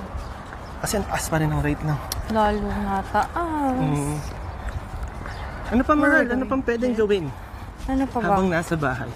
Kasi 0.80 1.02
ang 1.02 1.06
taas 1.11 1.26
pa 1.26 1.37
rin 1.42 1.50
ang 1.50 1.61
rate 1.61 1.82
ng... 1.82 1.98
Lalo 2.30 2.62
nga 2.62 2.98
taas. 3.11 3.74
Mm. 3.74 4.16
Ano 5.66 5.82
pa 5.82 5.94
mahal? 5.98 6.24
Ano 6.30 6.44
pang 6.46 6.62
pwedeng 6.62 6.94
gawin 6.94 7.26
Ano 7.87 8.05
pa 8.05 8.18
ba? 8.18 8.27
habang 8.29 8.51
nasa 8.51 8.75
bahay? 8.75 9.11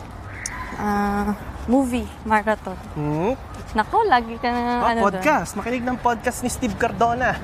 Ah, 0.78 1.34
movie, 1.66 2.06
marathon. 2.22 2.78
Hmm? 2.94 3.34
Nako, 3.70 4.02
lagi 4.04 4.34
ka 4.38 4.48
na 4.48 4.60
Oh, 4.78 4.86
ano 4.86 4.98
doon. 5.00 5.06
podcast. 5.10 5.54
Makinig 5.54 5.82
ng 5.82 5.98
podcast 5.98 6.42
ni 6.42 6.50
Steve 6.50 6.74
Cardona. 6.74 7.34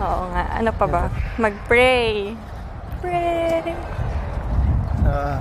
Oo 0.00 0.22
nga. 0.30 0.44
Ano 0.56 0.70
pa 0.72 0.86
ba? 0.86 1.02
Mag-pray. 1.36 2.32
Pray. 3.00 3.72
Ah, 5.04 5.40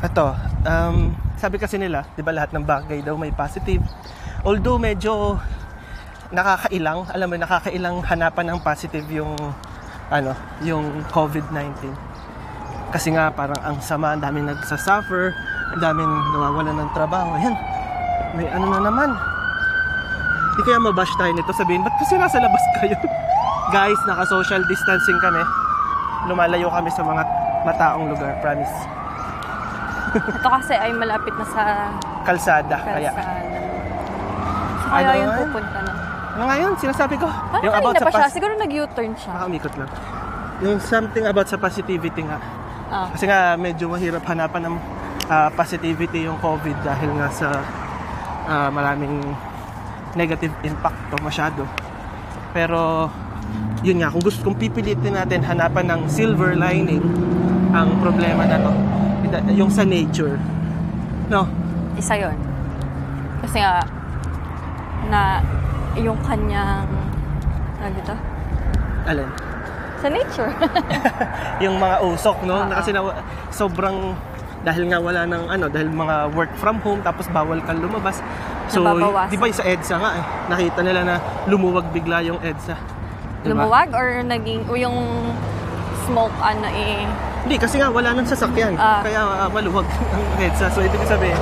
ito, 0.00 0.26
um, 0.64 0.96
sabi 1.34 1.56
kasi 1.56 1.80
nila, 1.80 2.04
di 2.12 2.20
ba 2.20 2.30
lahat 2.30 2.52
ng 2.52 2.60
bagay 2.60 3.00
daw 3.00 3.16
may 3.16 3.32
positive. 3.32 3.80
Although 4.44 4.76
medyo 4.76 5.40
nakakailang, 6.28 7.08
alam 7.08 7.26
mo, 7.26 7.36
nakakailang 7.36 8.04
hanapan 8.04 8.52
ng 8.52 8.58
positive 8.60 9.08
yung 9.10 9.32
ano, 10.08 10.32
yung 10.60 10.84
COVID-19. 11.06 11.92
Kasi 12.88 13.12
nga 13.12 13.28
parang 13.28 13.60
ang 13.60 13.76
sama, 13.78 14.16
ang 14.16 14.22
daming 14.22 14.48
nagsasuffer, 14.48 15.36
ang 15.70 15.80
daming 15.80 16.08
nawawalan 16.32 16.76
ng 16.78 16.90
trabaho. 16.90 17.36
Ayan, 17.36 17.52
may 18.32 18.48
ano 18.48 18.66
na 18.70 18.80
naman. 18.82 19.10
Di 20.56 20.62
kaya 20.64 20.80
mabash 20.80 21.12
tayo 21.14 21.30
nito 21.30 21.52
sabihin, 21.52 21.84
ba't 21.84 21.92
kasi 22.00 22.16
nasa 22.16 22.40
labas 22.40 22.62
kayo? 22.80 22.96
Guys, 23.68 24.00
naka-social 24.02 24.64
distancing 24.64 25.20
kami. 25.20 25.44
Lumalayo 26.24 26.72
kami 26.72 26.88
sa 26.88 27.04
mga 27.04 27.22
mataong 27.62 28.08
lugar, 28.08 28.32
promise. 28.40 28.72
Ito 30.08 30.48
kasi 30.50 30.72
ay 30.72 30.90
malapit 30.90 31.36
na 31.36 31.44
sa 31.44 31.62
Kalsada, 32.24 32.80
kaya. 32.80 33.12
kalsada. 33.12 33.58
So, 34.78 34.86
kaya 34.88 35.04
Ano 35.04 35.12
yun 35.14 35.28
nga? 35.28 35.38
pupunta 35.44 35.78
na. 35.78 35.92
Ano 36.38 36.46
nga 36.46 36.56
yun? 36.62 36.72
Sinasabi 36.78 37.18
ko. 37.18 37.26
Parang 37.26 37.74
kanina 37.82 37.98
pa 37.98 38.10
siya. 38.14 38.30
Siguro 38.30 38.54
nag-U-turn 38.54 39.10
siya. 39.18 39.32
Nakaumikot 39.34 39.74
lang. 39.74 39.90
Yung 40.62 40.78
something 40.78 41.26
about 41.26 41.50
sa 41.50 41.58
positivity 41.58 42.22
nga. 42.22 42.38
Ah. 42.94 43.10
Kasi 43.10 43.26
nga 43.26 43.58
medyo 43.58 43.90
mahirap 43.90 44.22
hanapan 44.22 44.70
ng 44.70 44.76
ah, 45.26 45.50
positivity 45.50 46.30
yung 46.30 46.38
COVID 46.38 46.78
dahil 46.86 47.10
nga 47.18 47.26
sa 47.34 47.58
ah, 48.46 48.70
maraming 48.70 49.18
negative 50.14 50.54
impact 50.62 50.94
to 51.10 51.18
masyado. 51.26 51.66
Pero 52.54 53.10
yun 53.82 53.98
nga, 53.98 54.06
kung 54.14 54.22
gusto 54.22 54.46
kung 54.46 54.54
pipilitin 54.54 55.18
natin 55.18 55.42
hanapan 55.42 55.90
ng 55.90 56.00
silver 56.06 56.54
lining 56.54 57.02
ang 57.74 57.98
problema 57.98 58.46
na 58.46 58.62
to, 58.62 58.72
yung 59.58 59.74
sa 59.74 59.82
nature. 59.82 60.38
No? 61.26 61.50
Isa 61.98 62.14
yon. 62.14 62.38
Kasi 63.42 63.58
nga, 63.58 63.82
na 65.10 65.42
yung 65.98 66.18
kanyang, 66.22 66.86
ano 67.82 67.92
dito? 67.92 68.14
Alin? 69.06 69.28
Sa 69.98 70.06
nature. 70.06 70.52
yung 71.64 71.76
mga 71.82 71.96
usok, 72.06 72.46
no? 72.46 72.62
Na 72.66 72.78
kasi 72.78 72.94
na, 72.94 73.02
sobrang 73.50 74.14
dahil 74.62 74.90
nga 74.90 74.98
wala 74.98 75.22
ng 75.26 75.44
ano, 75.48 75.66
dahil 75.70 75.88
mga 75.90 76.34
work 76.34 76.50
from 76.58 76.82
home 76.82 76.98
tapos 77.02 77.30
bawal 77.30 77.58
kang 77.62 77.78
lumabas. 77.78 78.22
So, 78.68 78.84
di 79.30 79.38
ba 79.38 79.44
yung 79.48 79.58
sa 79.58 79.64
EDSA 79.64 79.96
nga 79.96 80.10
eh, 80.18 80.24
nakita 80.50 80.80
nila 80.84 81.00
na 81.06 81.14
lumuwag 81.48 81.88
bigla 81.94 82.20
yung 82.26 82.38
EDSA. 82.42 82.76
Di 83.42 83.54
ba? 83.54 83.64
Lumuwag 83.64 83.88
or 83.94 84.20
naging, 84.26 84.66
o 84.68 84.74
yung 84.76 84.98
smoke 86.04 86.34
ano 86.42 86.68
eh, 86.68 87.06
Hindi, 87.46 87.56
kasi 87.56 87.80
nga 87.80 87.88
wala 87.88 88.12
nang 88.12 88.28
sasakyan. 88.28 88.76
Ah. 88.76 89.00
Kaya 89.00 89.24
ah, 89.24 89.48
maluwag 89.48 89.86
ang 90.14 90.24
EDSA. 90.36 90.68
So, 90.74 90.82
ibig 90.84 91.00
sabihin, 91.06 91.38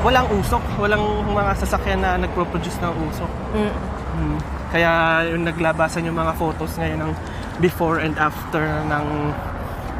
walang 0.00 0.26
usok. 0.32 0.62
Walang 0.78 1.02
mga 1.28 1.52
sasakyan 1.56 2.00
na 2.00 2.16
nagpo-produce 2.16 2.78
ng 2.78 2.94
usok. 3.08 3.30
mm, 3.54 3.72
Hmm. 4.08 4.38
Kaya 4.68 4.90
yung 5.30 5.46
naglabasan 5.46 6.02
yung 6.02 6.18
mga 6.18 6.34
photos 6.34 6.74
ngayon 6.76 6.98
ng 7.00 7.12
before 7.58 7.98
and 7.98 8.18
after 8.18 8.60
ng 8.84 9.06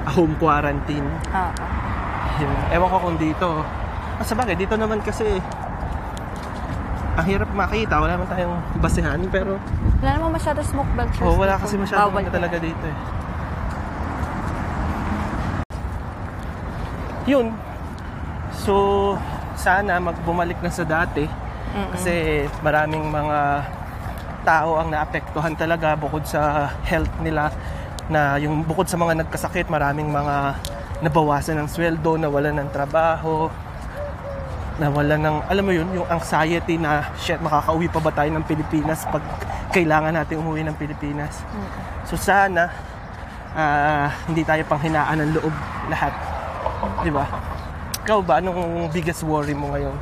home 0.08 0.34
quarantine. 0.36 1.06
ah, 1.30 1.54
Yun. 2.36 2.50
Ewan 2.70 2.88
ko 2.88 2.98
kung 3.00 3.16
dito. 3.16 3.62
Ah, 4.14 4.24
sa 4.24 4.34
bagay, 4.34 4.54
dito 4.54 4.74
naman 4.74 4.98
kasi 5.00 5.38
ang 7.14 7.26
hirap 7.26 7.50
makita. 7.52 7.98
Wala 7.98 8.14
naman 8.14 8.26
tayong 8.26 8.58
basehan. 8.78 9.18
Pero 9.28 9.58
wala 9.98 10.10
namang 10.14 10.34
masyado 10.34 10.62
smoke 10.62 10.90
belchers 10.94 11.22
oh, 11.22 11.34
wala 11.34 11.54
dito. 11.54 11.62
kasi 11.66 11.74
masyadong 11.76 12.10
Bawal 12.10 12.30
talaga 12.30 12.56
dito 12.58 12.84
eh. 12.84 12.96
Yun. 17.28 17.46
So, 18.56 18.74
sana 19.58 19.98
magbumalik 19.98 20.62
na 20.62 20.70
sa 20.70 20.86
dati. 20.86 21.26
Mm-mm. 21.26 21.90
Kasi 21.92 22.46
maraming 22.64 23.10
mga 23.10 23.38
tao 24.46 24.80
ang 24.80 24.88
naapektuhan 24.88 25.52
talaga 25.58 25.92
bukod 25.98 26.24
sa 26.24 26.72
health 26.86 27.12
nila 27.20 27.52
na 28.08 28.40
yung 28.40 28.64
bukod 28.64 28.88
sa 28.88 28.96
mga 28.96 29.26
nagkasakit, 29.26 29.68
maraming 29.68 30.08
mga 30.08 30.56
nabawasan 31.04 31.60
ng 31.60 31.68
sweldo, 31.68 32.16
nawalan 32.16 32.56
ng 32.56 32.68
trabaho, 32.72 33.52
nawalan 34.80 35.20
ng, 35.20 35.36
alam 35.50 35.64
mo 35.66 35.72
yun, 35.74 35.88
yung 35.92 36.08
anxiety 36.08 36.80
na, 36.80 37.04
shit, 37.20 37.36
makakauwi 37.42 37.90
pa 37.90 38.00
ba 38.00 38.10
tayo 38.14 38.30
ng 38.32 38.44
Pilipinas 38.46 39.04
pag 39.10 39.20
kailangan 39.74 40.16
natin 40.16 40.40
umuwi 40.40 40.64
ng 40.64 40.76
Pilipinas. 40.78 41.44
Mm. 41.52 41.68
So 42.08 42.16
sana, 42.16 42.72
ah, 43.52 44.08
hindi 44.24 44.46
tayo 44.46 44.64
panghinaan 44.64 45.20
ng 45.20 45.30
loob 45.36 45.54
lahat. 45.92 46.14
Di 47.04 47.12
ba? 47.12 47.26
Ikaw 48.08 48.24
ba, 48.24 48.40
anong 48.40 48.88
biggest 48.88 49.20
worry 49.20 49.52
mo 49.52 49.68
ngayon? 49.76 49.92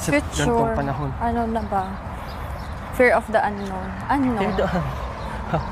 Sa 0.00 0.16
Future, 0.16 0.48
ganitong 0.48 0.72
panahon. 0.72 1.10
ano 1.20 1.40
na 1.44 1.60
ba? 1.68 1.92
Fear 2.96 3.12
of 3.12 3.28
the 3.28 3.36
unknown. 3.36 3.88
Unknown. 4.08 4.40
Fear 4.40 4.52
doon. 4.64 4.80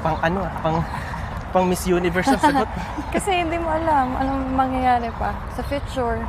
pang 0.05 0.21
ano 0.21 0.45
ah, 0.45 0.53
pang 0.61 0.79
pang 1.49 1.65
Miss 1.65 1.89
Universe 1.89 2.29
ang 2.29 2.45
sagot. 2.45 2.69
Kasi 3.17 3.41
hindi 3.41 3.57
mo 3.57 3.73
alam 3.73 4.13
anong 4.21 4.53
mangyayari 4.53 5.09
pa 5.17 5.33
sa 5.57 5.65
future. 5.65 6.21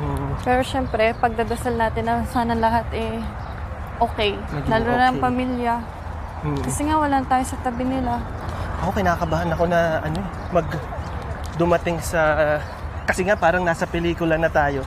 Mm, 0.00 0.40
Pero 0.40 0.64
syempre, 0.64 1.12
pagdadasal 1.20 1.76
natin 1.76 2.08
na 2.08 2.24
sana 2.24 2.56
lahat 2.56 2.88
eh 2.96 3.20
okay. 4.00 4.32
Maging 4.48 4.72
Lalo 4.72 4.90
na 4.96 5.04
ang 5.12 5.20
okay. 5.20 5.26
pamilya. 5.28 5.74
mm. 6.48 6.64
Kasi 6.64 6.88
nga 6.88 6.96
wala 6.96 7.20
tayo 7.20 7.44
sa 7.44 7.60
tabi 7.60 7.84
nila. 7.84 8.16
Ako 8.80 8.96
kinakabahan 8.96 9.52
ako 9.52 9.68
na 9.68 10.00
ano 10.00 10.24
eh, 10.24 10.26
mag 10.56 10.68
dumating 11.60 12.00
sa 12.00 12.56
kasi 13.08 13.24
nga 13.24 13.40
parang 13.40 13.64
nasa 13.64 13.88
pelikula 13.88 14.36
na 14.36 14.52
tayo. 14.52 14.84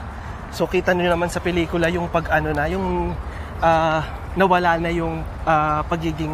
So 0.54 0.70
kita 0.70 0.94
niyo 0.94 1.10
naman 1.10 1.26
sa 1.26 1.42
pelikula 1.42 1.90
yung 1.90 2.06
pag 2.06 2.30
ano 2.30 2.54
na, 2.54 2.70
yung 2.70 3.10
ah, 3.58 4.06
nawala 4.38 4.78
na 4.78 4.94
yung 4.94 5.26
ah, 5.42 5.82
pagiging 5.90 6.30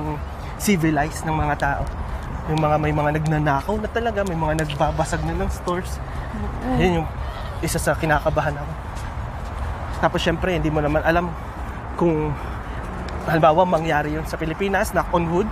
civilized 0.61 1.25
ng 1.25 1.33
mga 1.33 1.55
tao. 1.57 1.83
Yung 2.53 2.61
mga 2.61 2.77
may 2.77 2.93
mga 2.93 3.11
nagnanakaw 3.17 3.81
na 3.81 3.89
talaga, 3.89 4.21
may 4.29 4.37
mga 4.37 4.69
nagbabasag 4.69 5.25
na 5.25 5.33
ng 5.33 5.49
stores. 5.49 5.97
Yun 6.77 7.01
yung 7.01 7.09
isa 7.65 7.81
sa 7.81 7.97
kinakabahan 7.97 8.53
ako. 8.53 8.73
Tapos 10.05 10.21
syempre, 10.21 10.61
hindi 10.61 10.69
mo 10.69 10.85
naman 10.85 11.01
alam 11.09 11.33
kung 11.97 12.37
halimbawa 13.25 13.65
mangyari 13.65 14.13
yun 14.13 14.29
sa 14.29 14.37
Pilipinas, 14.37 14.93
knock 14.93 15.09
on 15.17 15.25
wood. 15.33 15.49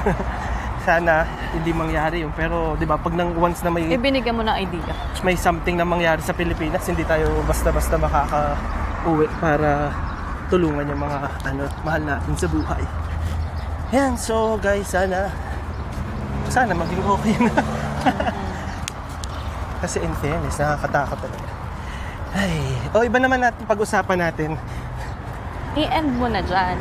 Sana 0.80 1.28
hindi 1.52 1.70
mangyari 1.70 2.24
yun. 2.24 2.32
Pero, 2.32 2.74
di 2.74 2.88
ba, 2.88 2.96
pag 2.96 3.12
nang 3.12 3.36
once 3.36 3.60
na 3.60 3.68
may, 3.68 3.90
Ibinigyan 3.90 4.32
mo 4.32 4.42
ng 4.42 4.56
idea. 4.56 4.92
may 5.20 5.36
something 5.36 5.76
na 5.76 5.84
mangyari 5.84 6.24
sa 6.24 6.32
Pilipinas, 6.32 6.80
hindi 6.88 7.04
tayo 7.04 7.44
basta-basta 7.44 8.00
makaka-uwi 8.00 9.28
para 9.36 9.92
tulungan 10.48 10.88
yung 10.88 11.02
mga 11.04 11.18
ano, 11.46 11.62
mahal 11.84 12.02
natin 12.02 12.32
sa 12.34 12.48
buhay. 12.48 12.82
Yan, 13.90 14.14
so 14.16 14.56
guys, 14.56 14.86
sana 14.86 15.30
sana 16.50 16.74
maging 16.74 17.02
okay 17.04 17.34
na. 17.38 17.52
Kasi 19.82 20.02
in 20.02 20.12
fairness, 20.18 20.58
nakakatakot 20.58 21.18
talaga. 21.22 21.48
Ay, 22.30 22.54
o 22.94 23.02
iba 23.02 23.18
naman 23.18 23.42
natin 23.42 23.62
pag-usapan 23.66 24.18
natin. 24.30 24.54
I-end 25.74 26.10
mo 26.18 26.26
na 26.26 26.42
dyan. 26.42 26.78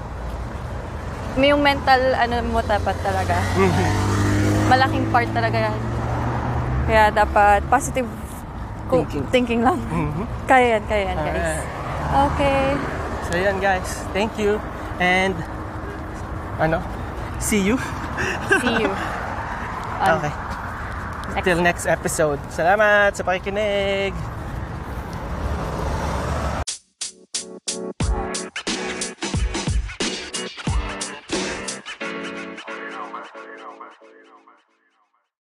may 1.34 1.50
yung 1.50 1.62
mental, 1.62 2.14
ano 2.14 2.42
mo 2.44 2.60
dapat 2.60 2.94
talaga. 3.00 3.36
Malaking 4.66 5.06
part 5.08 5.30
talaga 5.30 5.70
yan. 5.70 5.78
Kaya 6.84 7.04
dapat 7.10 7.62
positive 7.66 8.06
ko- 8.86 9.02
Thinking. 9.02 9.24
thinking 9.30 9.60
lang. 9.62 9.78
Mhm. 9.86 10.26
Kaya 10.44 10.78
yan, 10.78 10.84
kaya 10.84 11.02
yan, 11.06 11.18
guys. 11.18 11.38
Alright. 11.38 11.78
Okay. 12.10 12.64
So 13.30 13.38
yan 13.38 13.62
guys, 13.62 13.86
thank 14.10 14.34
you. 14.34 14.58
And 14.98 15.38
ano? 16.58 16.82
See 17.38 17.62
you. 17.62 17.78
See 18.58 18.82
you. 18.82 18.90
on 20.02 20.18
Okay. 20.18 20.49
Next 21.34 21.44
Till 21.46 21.60
next 21.62 21.86
episode. 21.86 22.40
Salamat 22.50 23.14
sa 23.14 23.22
pakikinig. 23.22 24.39